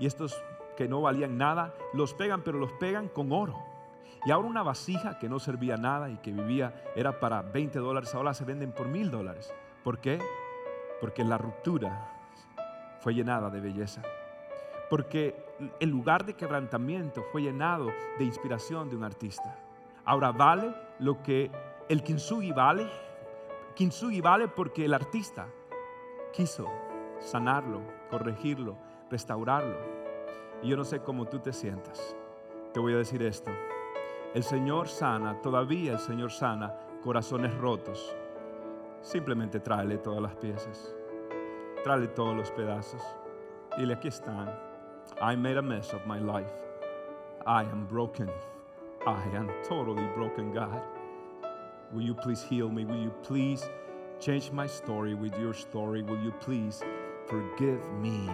[0.00, 0.42] Y estos
[0.76, 3.56] que no valían nada, los pegan, pero los pegan con oro.
[4.24, 8.14] Y ahora una vasija que no servía nada y que vivía, era para 20 dólares,
[8.14, 9.52] ahora se venden por mil dólares.
[9.84, 10.18] ¿Por qué?
[11.00, 12.10] Porque la ruptura
[13.00, 14.02] fue llenada de belleza.
[14.90, 15.36] Porque
[15.78, 19.56] el lugar de quebrantamiento fue llenado de inspiración de un artista.
[20.08, 21.50] Ahora vale lo que
[21.86, 22.88] el kintsugi vale.
[23.74, 25.46] Kintsugi vale porque el artista
[26.32, 26.66] quiso
[27.18, 28.78] sanarlo, corregirlo,
[29.10, 29.76] restaurarlo.
[30.62, 32.16] Y yo no sé cómo tú te sientas.
[32.72, 33.50] Te voy a decir esto.
[34.32, 38.16] El Señor sana, todavía el Señor sana corazones rotos.
[39.02, 40.96] Simplemente tráele todas las piezas.
[41.84, 43.02] Tráele todos los pedazos.
[43.76, 44.48] Dile, aquí están.
[45.20, 46.50] I made a mess of my life.
[47.46, 48.30] I am broken.
[49.08, 50.82] I am totally broken, God.
[51.94, 52.84] Will you please heal me?
[52.84, 53.66] Will you please
[54.20, 56.02] change my story with your story?
[56.02, 56.82] Will you please
[57.26, 58.28] forgive me?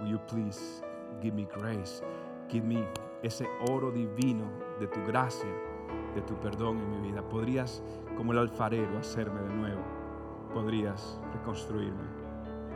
[0.00, 0.80] Will you please
[1.20, 2.02] give me grace?
[2.48, 2.84] Give me
[3.24, 5.50] ese oro divino de tu gracia,
[6.14, 7.28] de tu perdón en mi vida.
[7.28, 7.82] Podrías,
[8.16, 9.82] como el alfarero, hacerme de nuevo.
[10.54, 12.06] Podrías reconstruirme.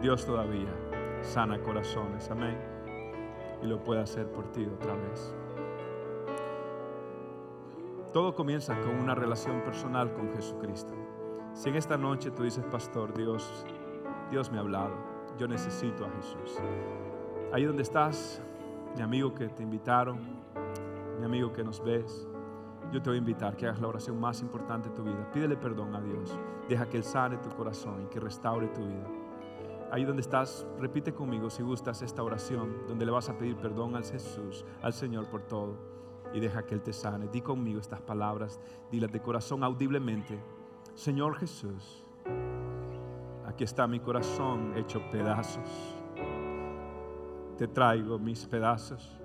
[0.03, 0.75] Dios todavía
[1.23, 2.29] sana corazones.
[2.29, 2.59] Amén.
[3.63, 5.33] Y lo puede hacer por ti otra vez.
[8.17, 10.95] Todo comienza con una relación personal con Jesucristo.
[11.53, 13.67] Si en esta noche tú dices, pastor, Dios,
[14.31, 14.95] Dios me ha hablado,
[15.39, 16.57] yo necesito a Jesús.
[17.53, 18.41] Ahí donde estás,
[18.97, 20.19] mi amigo que te invitaron,
[21.19, 22.27] mi amigo que nos ves,
[22.91, 25.31] yo te voy a invitar que hagas la oración más importante de tu vida.
[25.31, 26.39] Pídele perdón a Dios.
[26.71, 29.07] Deja que Él sane tu corazón y que restaure tu vida.
[29.93, 33.95] Ahí donde estás, repite conmigo si gustas esta oración, donde le vas a pedir perdón
[33.95, 35.96] al Jesús, al Señor por todo.
[36.33, 37.29] Y deja que Él te sane.
[37.29, 38.61] Di conmigo estas palabras,
[38.91, 40.39] dilas de corazón audiblemente.
[40.95, 42.05] Señor Jesús,
[43.47, 45.97] aquí está mi corazón hecho pedazos.
[47.57, 49.19] Te traigo mis pedazos.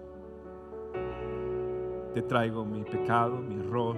[2.13, 3.97] Te traigo mi pecado, mi error.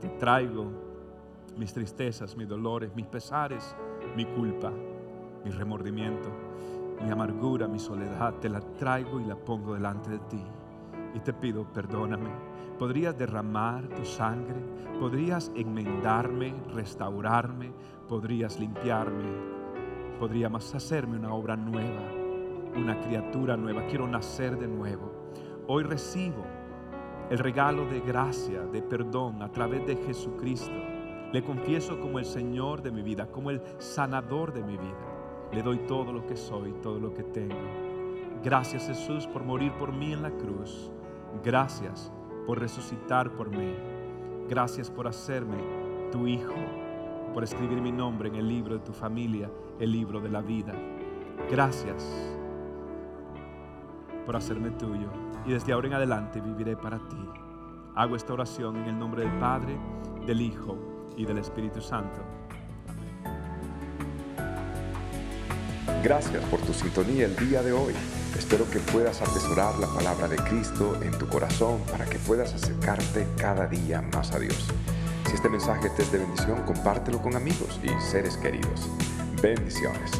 [0.00, 0.66] Te traigo
[1.56, 3.76] mis tristezas, mis dolores, mis pesares,
[4.16, 4.72] mi culpa
[5.44, 6.28] mi remordimiento,
[7.02, 10.42] mi amargura, mi soledad, te la traigo y la pongo delante de ti.
[11.14, 12.30] Y te pido, perdóname.
[12.78, 14.56] Podrías derramar tu sangre,
[14.98, 17.72] podrías enmendarme, restaurarme,
[18.08, 19.24] podrías limpiarme,
[20.18, 22.02] podrías hacerme una obra nueva,
[22.76, 23.86] una criatura nueva.
[23.86, 25.12] Quiero nacer de nuevo.
[25.66, 26.44] Hoy recibo
[27.30, 30.76] el regalo de gracia, de perdón a través de Jesucristo.
[31.32, 35.48] Le confieso como el Señor de mi vida, como el sanador de mi vida.
[35.50, 37.56] Le doy todo lo que soy, todo lo que tengo.
[38.44, 40.91] Gracias Jesús por morir por mí en la cruz.
[41.44, 42.12] Gracias
[42.46, 43.74] por resucitar por mí.
[44.48, 45.56] Gracias por hacerme
[46.10, 46.54] tu hijo,
[47.32, 50.74] por escribir mi nombre en el libro de tu familia, el libro de la vida.
[51.50, 52.36] Gracias
[54.24, 55.10] por hacerme tuyo.
[55.46, 57.28] Y desde ahora en adelante viviré para ti.
[57.94, 59.78] Hago esta oración en el nombre del Padre,
[60.26, 60.76] del Hijo
[61.16, 62.20] y del Espíritu Santo.
[66.02, 67.94] Gracias por tu sintonía el día de hoy.
[68.38, 73.26] Espero que puedas atesorar la palabra de Cristo en tu corazón para que puedas acercarte
[73.36, 74.68] cada día más a Dios.
[75.26, 78.88] Si este mensaje te es de bendición, compártelo con amigos y seres queridos.
[79.40, 80.10] Bendiciones.